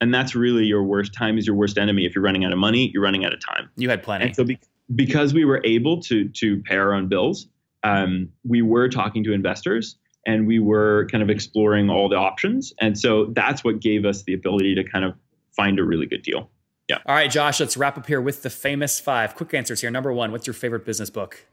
and 0.00 0.14
that's 0.14 0.34
really 0.34 0.64
your 0.64 0.82
worst 0.82 1.12
time 1.14 1.38
is 1.38 1.46
your 1.46 1.56
worst 1.56 1.78
enemy 1.78 2.04
if 2.04 2.14
you're 2.14 2.24
running 2.24 2.44
out 2.44 2.52
of 2.52 2.58
money 2.58 2.90
you're 2.92 3.02
running 3.02 3.24
out 3.24 3.32
of 3.32 3.40
time 3.40 3.68
you 3.76 3.88
had 3.88 4.02
plenty 4.02 4.26
and 4.26 4.36
so 4.36 4.44
be- 4.44 4.58
because 4.94 5.34
we 5.34 5.44
were 5.44 5.60
able 5.64 6.00
to 6.02 6.28
to 6.28 6.62
pay 6.62 6.76
our 6.76 6.92
own 6.92 7.08
bills, 7.08 7.48
um, 7.82 8.30
we 8.44 8.62
were 8.62 8.88
talking 8.88 9.24
to 9.24 9.32
investors 9.32 9.96
and 10.26 10.46
we 10.46 10.58
were 10.58 11.08
kind 11.10 11.22
of 11.22 11.30
exploring 11.30 11.88
all 11.88 12.08
the 12.08 12.16
options. 12.16 12.74
And 12.80 12.98
so 12.98 13.26
that's 13.32 13.64
what 13.64 13.80
gave 13.80 14.04
us 14.04 14.24
the 14.24 14.34
ability 14.34 14.74
to 14.74 14.84
kind 14.84 15.04
of 15.04 15.14
find 15.56 15.78
a 15.78 15.84
really 15.84 16.06
good 16.06 16.22
deal. 16.22 16.50
Yeah. 16.88 16.98
All 17.06 17.14
right, 17.14 17.30
Josh, 17.30 17.60
let's 17.60 17.76
wrap 17.76 17.98
up 17.98 18.06
here 18.06 18.20
with 18.20 18.42
the 18.42 18.50
famous 18.50 18.98
five. 18.98 19.34
Quick 19.34 19.52
answers 19.54 19.80
here. 19.80 19.90
Number 19.90 20.12
one, 20.12 20.32
what's 20.32 20.46
your 20.46 20.54
favorite 20.54 20.84
business 20.84 21.10
book? 21.10 21.44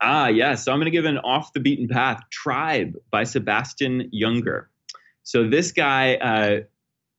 Ah, 0.00 0.28
yes. 0.28 0.36
Yeah. 0.36 0.54
So 0.56 0.72
I'm 0.72 0.78
going 0.78 0.86
to 0.86 0.90
give 0.90 1.04
an 1.04 1.18
off 1.18 1.52
the 1.52 1.60
beaten 1.60 1.88
path 1.88 2.22
Tribe 2.30 2.94
by 3.10 3.24
Sebastian 3.24 4.10
Junger. 4.12 4.66
So 5.22 5.48
this 5.48 5.72
guy, 5.72 6.16
uh, 6.16 6.60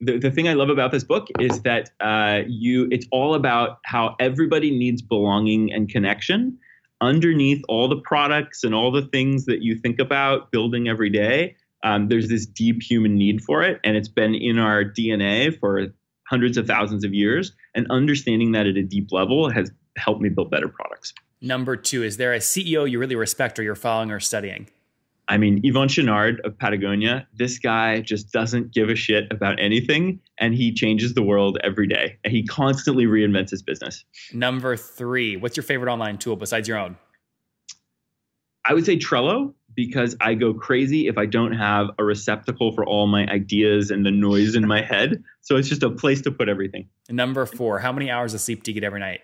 the, 0.04 0.18
the 0.18 0.30
thing 0.30 0.48
I 0.48 0.54
love 0.54 0.68
about 0.68 0.92
this 0.92 1.04
book 1.04 1.28
is 1.38 1.62
that 1.62 1.90
uh, 2.00 2.42
you 2.46 2.88
it's 2.90 3.06
all 3.10 3.34
about 3.34 3.78
how 3.84 4.16
everybody 4.20 4.70
needs 4.70 5.02
belonging 5.02 5.72
and 5.72 5.88
connection 5.88 6.58
underneath 7.00 7.62
all 7.68 7.88
the 7.88 8.00
products 8.00 8.64
and 8.64 8.74
all 8.74 8.90
the 8.90 9.02
things 9.02 9.46
that 9.46 9.62
you 9.62 9.76
think 9.76 9.98
about 9.98 10.50
building 10.50 10.88
every 10.88 11.10
day. 11.10 11.56
Um, 11.82 12.08
there's 12.08 12.28
this 12.28 12.46
deep 12.46 12.82
human 12.82 13.16
need 13.16 13.42
for 13.42 13.62
it, 13.62 13.78
and 13.84 13.96
it's 13.96 14.08
been 14.08 14.34
in 14.34 14.58
our 14.58 14.84
DNA 14.84 15.58
for 15.58 15.88
hundreds 16.26 16.56
of 16.56 16.66
thousands 16.66 17.04
of 17.04 17.12
years. 17.12 17.52
And 17.74 17.86
understanding 17.90 18.52
that 18.52 18.66
at 18.66 18.76
a 18.76 18.82
deep 18.82 19.12
level 19.12 19.50
has 19.50 19.70
helped 19.96 20.22
me 20.22 20.28
build 20.28 20.50
better 20.50 20.68
products. 20.68 21.12
Number 21.40 21.76
two, 21.76 22.02
is 22.02 22.16
there 22.16 22.32
a 22.32 22.38
CEO 22.38 22.90
you 22.90 22.98
really 22.98 23.16
respect 23.16 23.58
or 23.58 23.62
you're 23.62 23.74
following 23.74 24.10
or 24.10 24.20
studying? 24.20 24.68
I 25.28 25.38
mean, 25.38 25.62
Yvon 25.62 25.88
Chouinard 25.88 26.40
of 26.44 26.58
Patagonia, 26.58 27.26
this 27.34 27.58
guy 27.58 28.00
just 28.00 28.30
doesn't 28.30 28.72
give 28.72 28.90
a 28.90 28.94
shit 28.94 29.24
about 29.30 29.58
anything 29.58 30.20
and 30.38 30.54
he 30.54 30.72
changes 30.72 31.14
the 31.14 31.22
world 31.22 31.58
every 31.64 31.86
day. 31.86 32.18
And 32.24 32.32
he 32.32 32.46
constantly 32.46 33.06
reinvents 33.06 33.50
his 33.50 33.62
business. 33.62 34.04
Number 34.32 34.76
three, 34.76 35.36
what's 35.36 35.56
your 35.56 35.64
favorite 35.64 35.90
online 35.90 36.18
tool 36.18 36.36
besides 36.36 36.68
your 36.68 36.78
own? 36.78 36.96
I 38.66 38.74
would 38.74 38.84
say 38.84 38.96
Trello 38.96 39.54
because 39.74 40.16
I 40.20 40.34
go 40.34 40.54
crazy 40.54 41.08
if 41.08 41.18
I 41.18 41.26
don't 41.26 41.52
have 41.52 41.88
a 41.98 42.04
receptacle 42.04 42.72
for 42.72 42.84
all 42.84 43.06
my 43.06 43.26
ideas 43.26 43.90
and 43.90 44.06
the 44.06 44.10
noise 44.10 44.54
in 44.54 44.66
my 44.66 44.82
head. 44.90 45.22
So 45.40 45.56
it's 45.56 45.68
just 45.68 45.82
a 45.82 45.90
place 45.90 46.22
to 46.22 46.30
put 46.30 46.48
everything. 46.48 46.88
Number 47.10 47.44
four, 47.46 47.78
how 47.78 47.92
many 47.92 48.10
hours 48.10 48.34
of 48.34 48.40
sleep 48.40 48.62
do 48.62 48.70
you 48.70 48.74
get 48.74 48.84
every 48.84 49.00
night? 49.00 49.20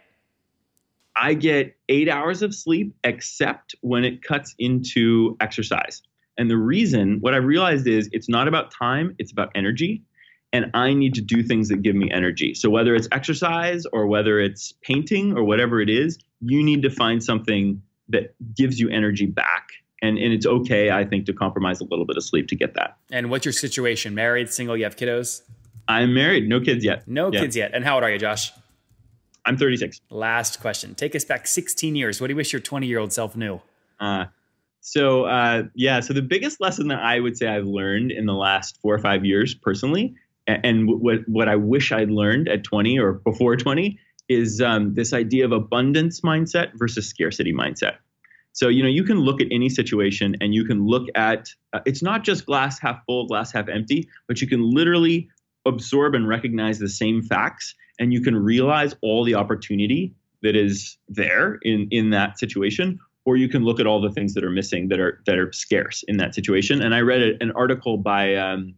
I 1.20 1.34
get 1.34 1.76
eight 1.90 2.08
hours 2.08 2.40
of 2.40 2.54
sleep, 2.54 2.94
except 3.04 3.74
when 3.82 4.04
it 4.04 4.22
cuts 4.22 4.54
into 4.58 5.36
exercise. 5.40 6.02
And 6.38 6.50
the 6.50 6.56
reason, 6.56 7.18
what 7.20 7.34
I 7.34 7.36
realized 7.36 7.86
is 7.86 8.08
it's 8.12 8.28
not 8.28 8.48
about 8.48 8.70
time, 8.70 9.14
it's 9.18 9.30
about 9.30 9.50
energy. 9.54 10.02
And 10.52 10.70
I 10.72 10.94
need 10.94 11.14
to 11.14 11.20
do 11.20 11.42
things 11.42 11.68
that 11.68 11.82
give 11.82 11.94
me 11.94 12.10
energy. 12.10 12.54
So 12.54 12.70
whether 12.70 12.94
it's 12.94 13.06
exercise 13.12 13.84
or 13.92 14.06
whether 14.06 14.40
it's 14.40 14.72
painting 14.82 15.36
or 15.36 15.44
whatever 15.44 15.80
it 15.82 15.90
is, 15.90 16.18
you 16.40 16.62
need 16.62 16.82
to 16.82 16.90
find 16.90 17.22
something 17.22 17.82
that 18.08 18.34
gives 18.56 18.80
you 18.80 18.88
energy 18.88 19.26
back. 19.26 19.68
And, 20.02 20.16
and 20.16 20.32
it's 20.32 20.46
okay, 20.46 20.90
I 20.90 21.04
think, 21.04 21.26
to 21.26 21.34
compromise 21.34 21.80
a 21.80 21.84
little 21.84 22.06
bit 22.06 22.16
of 22.16 22.24
sleep 22.24 22.48
to 22.48 22.56
get 22.56 22.74
that. 22.74 22.96
And 23.12 23.30
what's 23.30 23.44
your 23.44 23.52
situation? 23.52 24.14
Married, 24.14 24.50
single, 24.50 24.76
you 24.76 24.84
have 24.84 24.96
kiddos? 24.96 25.42
I'm 25.86 26.14
married, 26.14 26.48
no 26.48 26.60
kids 26.60 26.82
yet. 26.82 27.06
No 27.06 27.30
yeah. 27.30 27.40
kids 27.40 27.54
yet. 27.54 27.72
And 27.74 27.84
how 27.84 27.96
old 27.96 28.04
are 28.04 28.10
you, 28.10 28.18
Josh? 28.18 28.52
I'm 29.50 29.56
36. 29.56 30.00
Last 30.10 30.60
question. 30.60 30.94
Take 30.94 31.16
us 31.16 31.24
back 31.24 31.44
16 31.44 31.96
years. 31.96 32.20
What 32.20 32.28
do 32.28 32.34
you 32.34 32.36
wish 32.36 32.52
your 32.52 32.60
20 32.60 32.86
year 32.86 33.00
old 33.00 33.12
self 33.12 33.34
knew? 33.34 33.60
Uh, 33.98 34.26
so 34.80 35.24
uh, 35.24 35.64
yeah, 35.74 35.98
so 35.98 36.14
the 36.14 36.22
biggest 36.22 36.60
lesson 36.60 36.86
that 36.86 37.00
I 37.00 37.18
would 37.18 37.36
say 37.36 37.48
I've 37.48 37.66
learned 37.66 38.12
in 38.12 38.26
the 38.26 38.32
last 38.32 38.78
four 38.80 38.94
or 38.94 39.00
five 39.00 39.24
years 39.24 39.52
personally, 39.52 40.14
and, 40.46 40.64
and 40.64 41.00
what 41.00 41.28
what 41.28 41.48
I 41.48 41.56
wish 41.56 41.90
I'd 41.90 42.12
learned 42.12 42.48
at 42.48 42.62
20 42.62 43.00
or 43.00 43.14
before 43.14 43.56
20 43.56 43.98
is 44.28 44.60
um, 44.60 44.94
this 44.94 45.12
idea 45.12 45.46
of 45.46 45.50
abundance 45.50 46.20
mindset 46.20 46.70
versus 46.76 47.08
scarcity 47.08 47.52
mindset. 47.52 47.96
So 48.52 48.68
you 48.68 48.84
know 48.84 48.88
you 48.88 49.02
can 49.02 49.18
look 49.18 49.40
at 49.40 49.48
any 49.50 49.68
situation 49.68 50.36
and 50.40 50.54
you 50.54 50.64
can 50.64 50.86
look 50.86 51.08
at 51.16 51.48
uh, 51.72 51.80
it's 51.86 52.04
not 52.04 52.22
just 52.22 52.46
glass 52.46 52.78
half 52.78 53.00
full, 53.04 53.26
glass 53.26 53.50
half 53.50 53.68
empty, 53.68 54.08
but 54.28 54.40
you 54.40 54.46
can 54.46 54.62
literally 54.62 55.28
absorb 55.66 56.14
and 56.14 56.28
recognize 56.28 56.78
the 56.78 56.88
same 56.88 57.20
facts 57.20 57.74
and 58.00 58.12
you 58.12 58.20
can 58.20 58.34
realize 58.34 58.96
all 59.02 59.22
the 59.24 59.36
opportunity 59.36 60.12
that 60.42 60.56
is 60.56 60.96
there 61.08 61.58
in 61.62 61.86
in 61.92 62.10
that 62.10 62.38
situation 62.38 62.98
or 63.26 63.36
you 63.36 63.48
can 63.48 63.62
look 63.62 63.78
at 63.78 63.86
all 63.86 64.00
the 64.00 64.10
things 64.10 64.34
that 64.34 64.42
are 64.42 64.50
missing 64.50 64.88
that 64.88 64.98
are 64.98 65.22
that 65.26 65.38
are 65.38 65.52
scarce 65.52 66.02
in 66.08 66.16
that 66.16 66.34
situation. 66.34 66.82
And 66.82 66.94
i 66.94 67.00
read 67.00 67.22
an 67.40 67.52
article 67.52 67.98
by 67.98 68.34
um, 68.34 68.74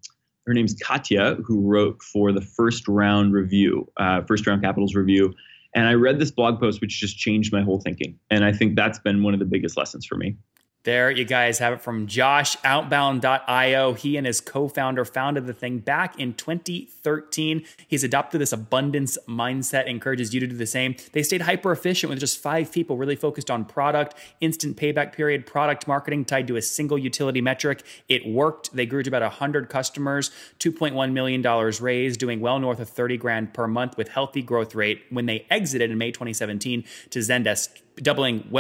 her 0.46 0.52
name's 0.52 0.74
katya 0.74 1.37
who 1.46 1.61
wrote 1.61 2.02
for 2.02 2.32
the 2.32 2.42
first 2.42 2.87
round 2.88 3.32
review 3.32 3.90
uh, 3.96 4.22
first 4.22 4.46
round 4.46 4.62
capitals 4.62 4.94
review. 4.94 5.32
And 5.74 5.87
i 5.87 5.94
read 5.94 6.18
this 6.18 6.30
blog 6.30 6.61
post 6.61 6.80
which 6.80 7.00
just 7.00 7.16
changed 7.16 7.52
my 7.52 7.62
whole 7.62 7.80
thinking. 7.80 8.18
And 8.30 8.44
i 8.44 8.52
think 8.52 8.76
that's 8.76 8.98
been 8.98 9.22
one 9.22 9.32
of 9.32 9.40
the 9.40 9.46
biggest 9.46 9.76
lessons 9.76 10.04
for 10.04 10.16
me 10.16 10.37
there 10.84 11.12
you 11.12 11.24
guys 11.24 11.60
have 11.60 11.74
it 11.74 11.80
from 11.80 12.08
Josh, 12.08 12.56
outbound.io. 12.64 13.92
He 13.94 14.16
and 14.16 14.26
his 14.26 14.40
co 14.40 14.66
founder 14.66 15.04
founded 15.04 15.46
the 15.46 15.52
thing 15.52 15.78
back 15.78 16.18
in 16.18 16.34
2013. 16.34 17.64
He's 17.86 18.02
adopted 18.02 18.40
this 18.40 18.52
abundance 18.52 19.16
mindset, 19.28 19.86
encourages 19.86 20.34
you 20.34 20.40
to 20.40 20.46
do 20.48 20.56
the 20.56 20.66
same. 20.66 20.96
They 21.12 21.22
stayed 21.22 21.42
hyper 21.42 21.70
efficient 21.70 22.10
with 22.10 22.18
just 22.18 22.38
five 22.38 22.72
people, 22.72 22.96
really 22.96 23.14
focused 23.14 23.48
on 23.48 23.64
product, 23.64 24.16
instant 24.40 24.76
payback 24.76 25.12
period, 25.12 25.46
product 25.46 25.86
marketing 25.86 26.24
tied 26.24 26.48
to 26.48 26.56
a 26.56 26.62
single 26.62 26.98
utility 26.98 27.40
metric. 27.40 27.84
It 28.08 28.26
worked. 28.26 28.74
They 28.74 28.86
grew 28.86 29.04
to 29.04 29.10
about 29.10 29.22
100 29.22 29.68
customers, 29.68 30.32
$2.1 30.58 31.12
million 31.12 31.42
raised, 31.80 32.18
doing 32.18 32.40
well 32.40 32.58
north 32.58 32.80
of 32.80 32.88
30 32.88 33.18
grand 33.18 33.54
per 33.54 33.68
month 33.68 33.96
with 33.96 34.08
healthy 34.08 34.42
growth 34.42 34.74
rate 34.74 35.02
when 35.10 35.26
they 35.26 35.46
exited 35.48 35.92
in 35.92 35.98
May 35.98 36.10
2017 36.10 36.82
to 37.10 37.18
Zendesk 37.20 37.68
doubling 37.96 38.50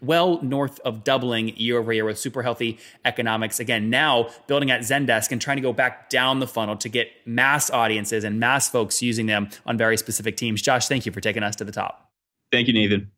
well 0.00 0.42
north 0.42 0.80
of 0.80 1.04
doubling 1.04 1.56
year 1.56 1.78
over 1.78 1.92
year 1.92 2.04
with 2.04 2.18
super 2.18 2.42
healthy 2.42 2.78
economics. 3.04 3.60
Again, 3.60 3.90
now 3.90 4.28
building 4.46 4.70
at 4.70 4.82
Zendesk 4.82 5.32
and 5.32 5.40
trying 5.40 5.56
to 5.56 5.62
go 5.62 5.72
back 5.72 6.10
down 6.10 6.40
the 6.40 6.46
funnel 6.46 6.76
to 6.76 6.88
get 6.88 7.08
mass 7.26 7.70
audiences 7.70 8.24
and 8.24 8.38
mass 8.38 8.68
folks 8.68 9.02
using 9.02 9.26
them 9.26 9.48
on 9.66 9.78
very 9.78 9.96
specific 9.96 10.36
teams. 10.36 10.60
Josh, 10.62 10.88
thank 10.88 11.06
you 11.06 11.12
for 11.12 11.20
taking 11.20 11.42
us 11.42 11.56
to 11.56 11.64
the 11.64 11.72
top. 11.72 12.10
Thank 12.52 12.68
you, 12.68 12.74
Nathan. 12.74 13.10